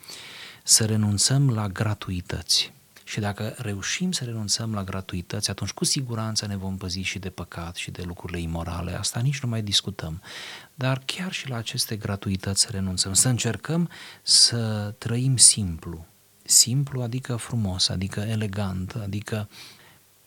Să 0.63 0.85
renunțăm 0.85 1.49
la 1.49 1.67
gratuități. 1.67 2.73
Și 3.03 3.19
dacă 3.19 3.55
reușim 3.57 4.11
să 4.11 4.23
renunțăm 4.23 4.73
la 4.73 4.83
gratuități, 4.83 5.49
atunci 5.49 5.71
cu 5.71 5.85
siguranță 5.85 6.45
ne 6.45 6.57
vom 6.57 6.77
păzi 6.77 6.99
și 6.99 7.19
de 7.19 7.29
păcat 7.29 7.75
și 7.75 7.91
de 7.91 8.01
lucrurile 8.01 8.39
imorale. 8.39 8.97
Asta 8.97 9.19
nici 9.19 9.39
nu 9.39 9.49
mai 9.49 9.61
discutăm. 9.61 10.21
Dar 10.75 11.01
chiar 11.05 11.31
și 11.31 11.49
la 11.49 11.55
aceste 11.55 11.95
gratuități 11.95 12.61
să 12.61 12.67
renunțăm, 12.71 13.13
să 13.13 13.27
încercăm 13.27 13.89
să 14.21 14.93
trăim 14.97 15.37
simplu. 15.37 16.05
Simplu 16.43 17.01
adică 17.01 17.35
frumos, 17.35 17.89
adică 17.89 18.19
elegant, 18.19 18.95
adică 19.03 19.49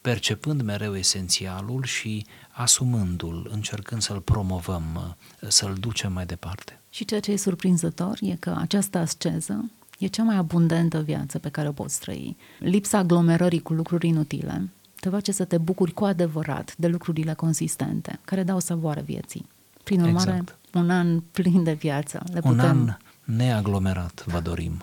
percepând 0.01 0.63
mereu 0.63 0.97
esențialul 0.97 1.85
și 1.85 2.27
asumându-l, 2.51 3.49
încercând 3.51 4.03
să-l 4.03 4.21
promovăm, 4.21 5.17
să-l 5.49 5.75
ducem 5.75 6.13
mai 6.13 6.27
departe. 6.27 6.81
Și 6.91 7.05
ceea 7.05 7.21
ce 7.21 7.33
e 7.33 7.37
surprinzător 7.37 8.19
e 8.21 8.37
că 8.37 8.57
această 8.59 8.99
asceză 8.99 9.71
e 9.99 10.07
cea 10.07 10.23
mai 10.23 10.37
abundentă 10.37 11.01
viață 11.01 11.39
pe 11.39 11.49
care 11.49 11.69
o 11.69 11.73
poți 11.73 12.01
trăi. 12.01 12.37
Lipsa 12.59 12.99
aglomerării 12.99 13.63
cu 13.63 13.73
lucruri 13.73 14.09
inutile 14.09 14.69
te 15.05 15.11
face 15.11 15.33
să 15.33 15.45
te 15.45 15.59
bucuri 15.59 15.93
cu 15.93 16.05
adevărat 16.05 16.75
de 16.77 16.87
lucrurile 16.87 17.33
consistente, 17.33 18.19
care 18.25 18.43
dau 18.43 18.59
savoare 18.59 19.01
vieții. 19.01 19.47
Prin 19.83 20.01
urmare, 20.01 20.31
exact. 20.31 20.59
un 20.75 20.91
an 20.91 21.21
plin 21.21 21.63
de 21.63 21.73
viață. 21.73 22.23
Le 22.33 22.41
putem... 22.41 22.81
Un 22.81 22.89
an 22.89 22.97
neaglomerat 23.25 24.25
vă 24.27 24.41
dorim. 24.41 24.83